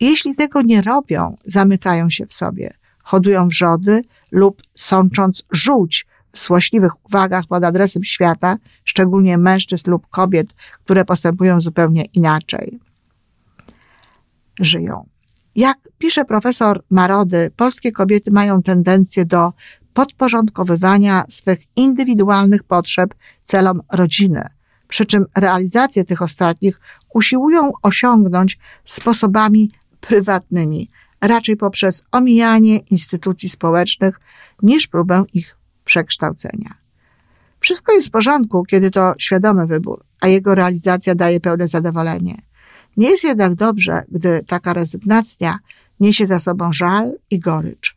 Jeśli 0.00 0.34
tego 0.34 0.62
nie 0.62 0.82
robią, 0.82 1.36
zamykają 1.44 2.10
się 2.10 2.26
w 2.26 2.34
sobie, 2.34 2.74
hodują 3.02 3.48
wrzody 3.48 4.02
lub 4.30 4.62
sącząc 4.74 5.44
żółć 5.50 6.06
w 6.32 6.38
złośliwych 6.38 7.06
uwagach 7.06 7.46
pod 7.46 7.64
adresem 7.64 8.04
świata, 8.04 8.56
szczególnie 8.84 9.38
mężczyzn 9.38 9.90
lub 9.90 10.06
kobiet, 10.06 10.54
które 10.84 11.04
postępują 11.04 11.60
zupełnie 11.60 12.04
inaczej. 12.04 12.78
Żyją. 14.60 15.06
Jak 15.56 15.78
pisze 15.98 16.24
profesor 16.24 16.84
Marody, 16.90 17.50
polskie 17.56 17.92
kobiety 17.92 18.30
mają 18.30 18.62
tendencję 18.62 19.24
do 19.24 19.52
podporządkowywania 19.96 21.24
swych 21.28 21.60
indywidualnych 21.76 22.62
potrzeb 22.62 23.14
celom 23.44 23.82
rodziny, 23.92 24.48
przy 24.88 25.06
czym 25.06 25.26
realizację 25.34 26.04
tych 26.04 26.22
ostatnich 26.22 26.80
usiłują 27.14 27.72
osiągnąć 27.82 28.58
sposobami 28.84 29.70
prywatnymi, 30.00 30.90
raczej 31.20 31.56
poprzez 31.56 32.02
omijanie 32.12 32.76
instytucji 32.78 33.48
społecznych 33.48 34.20
niż 34.62 34.86
próbę 34.86 35.24
ich 35.34 35.56
przekształcenia. 35.84 36.74
Wszystko 37.60 37.92
jest 37.92 38.08
w 38.08 38.10
porządku, 38.10 38.64
kiedy 38.64 38.90
to 38.90 39.12
świadomy 39.18 39.66
wybór, 39.66 40.04
a 40.20 40.28
jego 40.28 40.54
realizacja 40.54 41.14
daje 41.14 41.40
pełne 41.40 41.68
zadowolenie. 41.68 42.34
Nie 42.96 43.10
jest 43.10 43.24
jednak 43.24 43.54
dobrze, 43.54 44.02
gdy 44.08 44.42
taka 44.46 44.72
rezygnacja 44.72 45.58
niesie 46.00 46.26
za 46.26 46.38
sobą 46.38 46.72
żal 46.72 47.12
i 47.30 47.38
gorycz. 47.38 47.95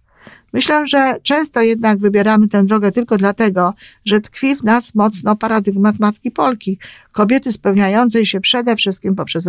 Myślę, 0.53 0.87
że 0.87 1.15
często 1.23 1.61
jednak 1.61 1.99
wybieramy 1.99 2.47
tę 2.47 2.63
drogę 2.63 2.91
tylko 2.91 3.17
dlatego, 3.17 3.73
że 4.05 4.19
tkwi 4.19 4.55
w 4.55 4.63
nas 4.63 4.95
mocno 4.95 5.35
paradygmat 5.35 5.99
matki 5.99 6.31
Polki, 6.31 6.79
kobiety 7.11 7.51
spełniającej 7.51 8.25
się 8.25 8.41
przede 8.41 8.75
wszystkim 8.75 9.15
poprzez 9.15 9.45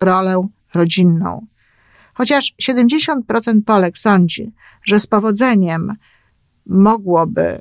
rolę 0.00 0.48
rodzinną. 0.74 1.46
Chociaż 2.14 2.54
70% 2.62 3.62
Polek 3.66 3.98
sądzi, 3.98 4.52
że 4.84 5.00
z 5.00 5.06
powodzeniem 5.06 5.92
mogłoby 6.66 7.60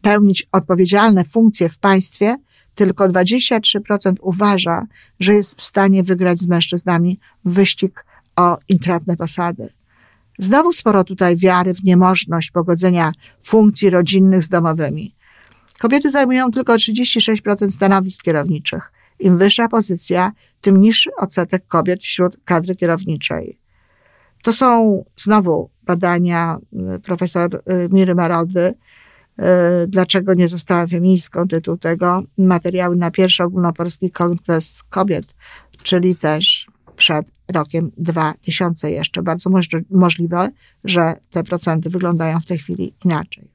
pełnić 0.00 0.48
odpowiedzialne 0.52 1.24
funkcje 1.24 1.68
w 1.68 1.78
państwie, 1.78 2.36
tylko 2.74 3.08
23% 3.08 4.14
uważa, 4.20 4.86
że 5.20 5.34
jest 5.34 5.54
w 5.54 5.62
stanie 5.62 6.02
wygrać 6.02 6.40
z 6.40 6.46
mężczyznami 6.46 7.18
wyścig 7.44 8.04
o 8.36 8.58
intratne 8.68 9.16
posady. 9.16 9.68
Znowu 10.38 10.72
sporo 10.72 11.04
tutaj 11.04 11.36
wiary 11.36 11.74
w 11.74 11.84
niemożność 11.84 12.50
pogodzenia 12.50 13.12
funkcji 13.42 13.90
rodzinnych 13.90 14.44
z 14.44 14.48
domowymi. 14.48 15.14
Kobiety 15.78 16.10
zajmują 16.10 16.50
tylko 16.50 16.74
36% 16.74 17.70
stanowisk 17.70 18.22
kierowniczych. 18.22 18.92
Im 19.18 19.38
wyższa 19.38 19.68
pozycja, 19.68 20.32
tym 20.60 20.80
niższy 20.80 21.10
odsetek 21.16 21.66
kobiet 21.66 22.02
wśród 22.02 22.36
kadry 22.44 22.76
kierowniczej. 22.76 23.58
To 24.42 24.52
są 24.52 25.04
znowu 25.16 25.70
badania 25.82 26.58
y, 26.96 27.00
profesor 27.00 27.54
y, 27.54 27.88
Miry 27.92 28.14
Marody. 28.14 28.74
Y, 29.38 29.42
dlaczego 29.88 30.34
nie 30.34 30.48
została 30.48 30.86
feministką? 30.86 31.48
Tytuł 31.48 31.76
tego 31.76 32.22
materiały 32.38 32.96
na 32.96 33.10
pierwszy 33.10 33.44
ogólnopolski 33.44 34.10
kongres 34.10 34.82
kobiet, 34.90 35.34
czyli 35.82 36.16
też 36.16 36.66
przed 36.96 37.32
rokiem 37.52 37.90
2000 37.96 38.90
jeszcze. 38.90 39.22
Bardzo 39.22 39.50
możliwe, 39.90 40.50
że 40.84 41.14
te 41.30 41.44
procenty 41.44 41.90
wyglądają 41.90 42.40
w 42.40 42.46
tej 42.46 42.58
chwili 42.58 42.94
inaczej. 43.04 43.48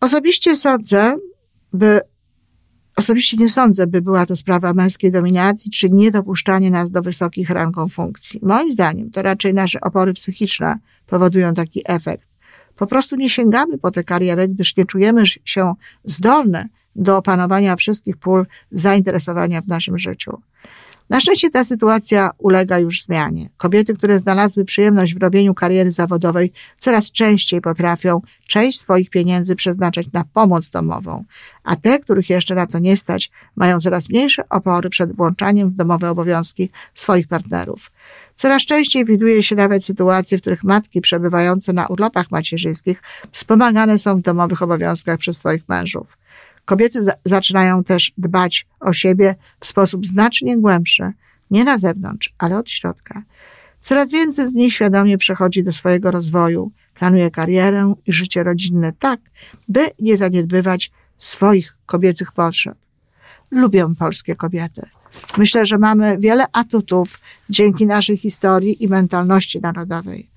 Osobiście 0.00 0.56
sądzę, 0.56 1.16
by 1.72 2.00
Osobiście 2.98 3.36
nie 3.36 3.48
sądzę, 3.48 3.86
by 3.86 4.02
była 4.02 4.26
to 4.26 4.36
sprawa 4.36 4.72
męskiej 4.72 5.12
dominacji, 5.12 5.70
czy 5.70 5.90
niedopuszczanie 5.90 6.70
nas 6.70 6.90
do 6.90 7.02
wysokich 7.02 7.50
rangą 7.50 7.88
funkcji. 7.88 8.40
Moim 8.42 8.72
zdaniem 8.72 9.10
to 9.10 9.22
raczej 9.22 9.54
nasze 9.54 9.80
opory 9.80 10.14
psychiczne 10.14 10.78
powodują 11.06 11.54
taki 11.54 11.82
efekt. 11.86 12.28
Po 12.76 12.86
prostu 12.86 13.16
nie 13.16 13.30
sięgamy 13.30 13.78
po 13.78 13.90
tę 13.90 14.04
karierę, 14.04 14.48
gdyż 14.48 14.76
nie 14.76 14.84
czujemy 14.84 15.22
się 15.44 15.74
zdolne 16.04 16.68
do 16.96 17.16
opanowania 17.16 17.76
wszystkich 17.76 18.16
pól 18.16 18.46
zainteresowania 18.70 19.60
w 19.60 19.66
naszym 19.66 19.98
życiu. 19.98 20.42
Na 21.10 21.20
szczęście 21.20 21.50
ta 21.50 21.64
sytuacja 21.64 22.30
ulega 22.38 22.78
już 22.78 23.02
zmianie. 23.02 23.48
Kobiety, 23.56 23.94
które 23.94 24.18
znalazły 24.18 24.64
przyjemność 24.64 25.14
w 25.14 25.22
robieniu 25.22 25.54
kariery 25.54 25.92
zawodowej, 25.92 26.52
coraz 26.78 27.10
częściej 27.10 27.60
potrafią 27.60 28.20
część 28.46 28.80
swoich 28.80 29.10
pieniędzy 29.10 29.56
przeznaczać 29.56 30.12
na 30.12 30.24
pomoc 30.24 30.70
domową, 30.70 31.24
a 31.64 31.76
te, 31.76 31.98
których 31.98 32.30
jeszcze 32.30 32.54
na 32.54 32.66
to 32.66 32.78
nie 32.78 32.96
stać, 32.96 33.30
mają 33.56 33.80
coraz 33.80 34.08
mniejsze 34.08 34.48
opory 34.48 34.90
przed 34.90 35.16
włączaniem 35.16 35.70
w 35.70 35.74
domowe 35.74 36.10
obowiązki 36.10 36.70
swoich 36.94 37.28
partnerów. 37.28 37.90
Coraz 38.34 38.62
częściej 38.62 39.04
widuje 39.04 39.42
się 39.42 39.56
nawet 39.56 39.84
sytuacje, 39.84 40.38
w 40.38 40.40
których 40.40 40.64
matki 40.64 41.00
przebywające 41.00 41.72
na 41.72 41.86
urlopach 41.86 42.30
macierzyńskich 42.30 43.02
wspomagane 43.32 43.98
są 43.98 44.18
w 44.18 44.22
domowych 44.22 44.62
obowiązkach 44.62 45.18
przez 45.18 45.36
swoich 45.36 45.68
mężów. 45.68 46.17
Kobiety 46.68 47.06
zaczynają 47.24 47.84
też 47.84 48.12
dbać 48.18 48.66
o 48.80 48.92
siebie 48.92 49.34
w 49.60 49.66
sposób 49.66 50.06
znacznie 50.06 50.58
głębszy, 50.58 51.12
nie 51.50 51.64
na 51.64 51.78
zewnątrz, 51.78 52.34
ale 52.38 52.58
od 52.58 52.70
środka. 52.70 53.22
Coraz 53.80 54.10
więcej 54.10 54.50
z 54.50 54.54
nich 54.54 54.72
świadomie 54.72 55.18
przechodzi 55.18 55.64
do 55.64 55.72
swojego 55.72 56.10
rozwoju, 56.10 56.70
planuje 56.94 57.30
karierę 57.30 57.94
i 58.06 58.12
życie 58.12 58.42
rodzinne 58.42 58.92
tak, 58.92 59.20
by 59.68 59.80
nie 60.00 60.16
zaniedbywać 60.16 60.90
swoich 61.18 61.76
kobiecych 61.86 62.32
potrzeb. 62.32 62.78
Lubię 63.50 63.94
polskie 63.98 64.36
kobiety. 64.36 64.82
Myślę, 65.38 65.66
że 65.66 65.78
mamy 65.78 66.18
wiele 66.18 66.44
atutów 66.52 67.20
dzięki 67.50 67.86
naszej 67.86 68.16
historii 68.16 68.84
i 68.84 68.88
mentalności 68.88 69.60
narodowej. 69.60 70.28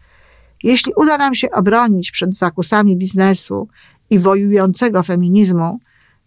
Jeśli 0.63 0.93
uda 0.95 1.17
nam 1.17 1.35
się 1.35 1.51
obronić 1.51 2.11
przed 2.11 2.35
zakusami 2.35 2.97
biznesu 2.97 3.67
i 4.09 4.19
wojującego 4.19 5.03
feminizmu, 5.03 5.79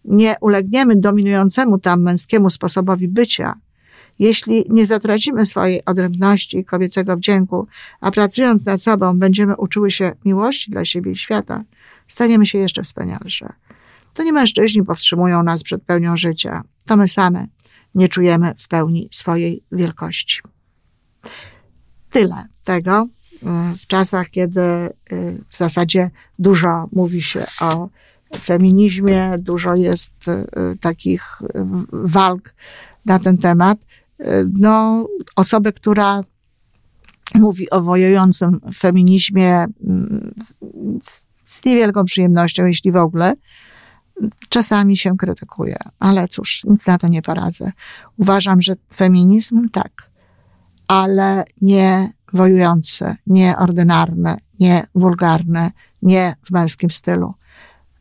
nie 0.07 0.35
ulegniemy 0.41 0.95
dominującemu 0.95 1.79
tam 1.79 2.01
męskiemu 2.01 2.49
sposobowi 2.49 3.07
bycia, 3.07 3.55
jeśli 4.19 4.65
nie 4.69 4.85
zatracimy 4.85 5.45
swojej 5.45 5.85
odrębności 5.85 6.57
i 6.57 6.65
kobiecego 6.65 7.17
wdzięku, 7.17 7.67
a 8.01 8.11
pracując 8.11 8.65
nad 8.65 8.81
sobą 8.81 9.19
będziemy 9.19 9.55
uczyły 9.55 9.91
się 9.91 10.15
miłości 10.25 10.71
dla 10.71 10.85
siebie 10.85 11.11
i 11.11 11.15
świata, 11.15 11.63
staniemy 12.07 12.45
się 12.45 12.57
jeszcze 12.57 12.83
wspanialsze. 12.83 13.53
To 14.13 14.23
nie 14.23 14.33
mężczyźni 14.33 14.83
powstrzymują 14.83 15.43
nas 15.43 15.63
przed 15.63 15.83
pełnią 15.83 16.17
życia, 16.17 16.63
to 16.85 16.97
my 16.97 17.07
same 17.07 17.47
nie 17.95 18.09
czujemy 18.09 18.53
w 18.57 18.67
pełni 18.67 19.09
swojej 19.11 19.63
wielkości. 19.71 20.41
Tyle 22.09 22.47
tego 22.63 23.07
w 23.81 23.87
czasach, 23.87 24.29
kiedy 24.29 24.61
y, 24.61 24.89
w 25.49 25.57
zasadzie 25.57 26.11
dużo 26.39 26.89
mówi 26.91 27.21
się 27.21 27.45
o 27.61 27.89
feminizmie, 28.37 29.35
dużo 29.39 29.75
jest 29.75 30.27
y, 30.27 30.77
takich 30.81 31.41
walk 31.91 32.55
na 33.05 33.19
ten 33.19 33.37
temat. 33.37 33.77
Y, 34.21 34.25
no, 34.59 35.07
osobę, 35.35 35.73
która 35.73 36.23
mówi 37.35 37.69
o 37.69 37.81
wojującym 37.81 38.59
feminizmie 38.75 39.65
z, 41.03 41.23
z 41.45 41.65
niewielką 41.65 42.05
przyjemnością, 42.05 42.65
jeśli 42.65 42.91
w 42.91 42.95
ogóle, 42.95 43.35
czasami 44.49 44.97
się 44.97 45.17
krytykuje, 45.17 45.77
ale 45.99 46.27
cóż, 46.27 46.63
nic 46.63 46.87
na 46.87 46.97
to 46.97 47.07
nie 47.07 47.21
poradzę. 47.21 47.71
Uważam, 48.17 48.61
że 48.61 48.75
feminizm 48.93 49.69
tak, 49.69 50.09
ale 50.87 51.43
nie 51.61 52.13
wojujący, 52.33 53.15
nie 53.27 53.57
ordynarny, 53.57 54.37
nie 54.59 54.87
wulgarny, 54.95 55.71
nie 56.01 56.35
w 56.43 56.51
męskim 56.51 56.91
stylu. 56.91 57.33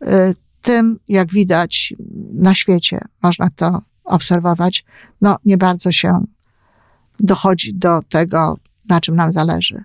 Y, 0.06 0.34
tym, 0.62 0.98
jak 1.08 1.32
widać 1.32 1.94
na 2.34 2.54
świecie, 2.54 3.00
można 3.22 3.50
to 3.50 3.82
obserwować, 4.04 4.84
no 5.20 5.38
nie 5.44 5.58
bardzo 5.58 5.92
się 5.92 6.24
dochodzi 7.20 7.74
do 7.74 8.02
tego, 8.02 8.56
na 8.88 9.00
czym 9.00 9.16
nam 9.16 9.32
zależy. 9.32 9.84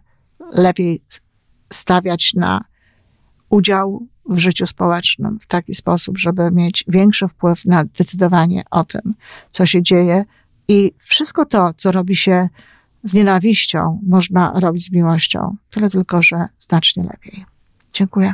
Lepiej 0.51 1.01
stawiać 1.73 2.33
na 2.33 2.65
udział 3.49 4.07
w 4.29 4.37
życiu 4.37 4.67
społecznym 4.67 5.39
w 5.39 5.47
taki 5.47 5.75
sposób, 5.75 6.17
żeby 6.17 6.51
mieć 6.51 6.83
większy 6.87 7.27
wpływ 7.27 7.65
na 7.65 7.83
decydowanie 7.83 8.63
o 8.71 8.83
tym, 8.83 9.13
co 9.51 9.65
się 9.65 9.83
dzieje 9.83 10.25
i 10.67 10.91
wszystko 10.97 11.45
to, 11.45 11.73
co 11.77 11.91
robi 11.91 12.15
się 12.15 12.49
z 13.03 13.13
nienawiścią 13.13 13.99
można 14.07 14.53
robić 14.59 14.85
z 14.85 14.91
miłością. 14.91 15.55
Tyle 15.69 15.89
tylko, 15.89 16.23
że 16.23 16.47
znacznie 16.59 17.03
lepiej. 17.03 17.45
Dziękuję. 17.93 18.33